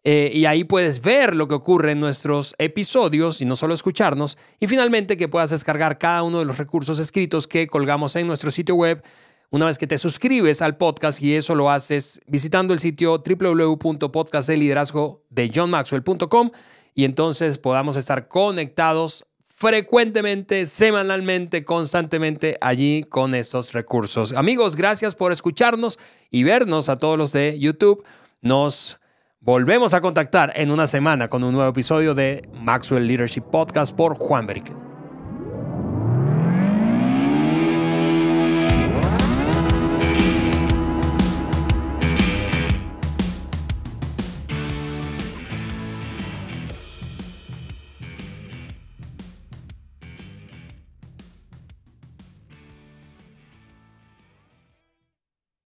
eh, 0.04 0.30
y 0.32 0.46
ahí 0.46 0.64
puedes 0.64 1.02
ver 1.02 1.34
lo 1.34 1.48
que 1.48 1.54
ocurre 1.54 1.92
en 1.92 2.00
nuestros 2.00 2.54
episodios 2.58 3.42
y 3.42 3.44
no 3.44 3.56
solo 3.56 3.74
escucharnos. 3.74 4.38
Y 4.60 4.68
finalmente 4.68 5.16
que 5.16 5.28
puedas 5.28 5.50
descargar 5.50 5.98
cada 5.98 6.22
uno 6.22 6.38
de 6.38 6.44
los 6.44 6.56
recursos 6.56 6.98
escritos 6.98 7.46
que 7.46 7.66
colgamos 7.66 8.16
en 8.16 8.26
nuestro 8.26 8.50
sitio 8.50 8.74
web 8.74 9.02
una 9.50 9.66
vez 9.66 9.78
que 9.78 9.86
te 9.86 9.98
suscribes 9.98 10.60
al 10.62 10.76
podcast 10.76 11.22
y 11.22 11.34
eso 11.34 11.54
lo 11.54 11.70
haces 11.70 12.20
visitando 12.26 12.74
el 12.74 12.80
sitio 12.80 13.22
www.podcastdeliderazgo 13.26 15.22
de 15.30 15.50
johnmaxwell.com 15.54 16.50
y 16.94 17.04
entonces 17.04 17.58
podamos 17.58 17.96
estar 17.96 18.28
conectados 18.28 19.24
frecuentemente, 19.58 20.66
semanalmente, 20.66 21.64
constantemente 21.64 22.58
allí 22.60 23.02
con 23.02 23.34
estos 23.34 23.72
recursos. 23.72 24.32
Amigos, 24.32 24.76
gracias 24.76 25.14
por 25.16 25.32
escucharnos 25.32 25.98
y 26.30 26.44
vernos 26.44 26.88
a 26.88 26.98
todos 26.98 27.18
los 27.18 27.32
de 27.32 27.58
YouTube. 27.58 28.04
Nos 28.40 29.00
volvemos 29.40 29.94
a 29.94 30.00
contactar 30.00 30.52
en 30.54 30.70
una 30.70 30.86
semana 30.86 31.28
con 31.28 31.42
un 31.42 31.52
nuevo 31.54 31.70
episodio 31.70 32.14
de 32.14 32.48
Maxwell 32.52 33.06
Leadership 33.06 33.42
Podcast 33.50 33.96
por 33.96 34.16
Juan 34.16 34.46
Beriken. 34.46 34.87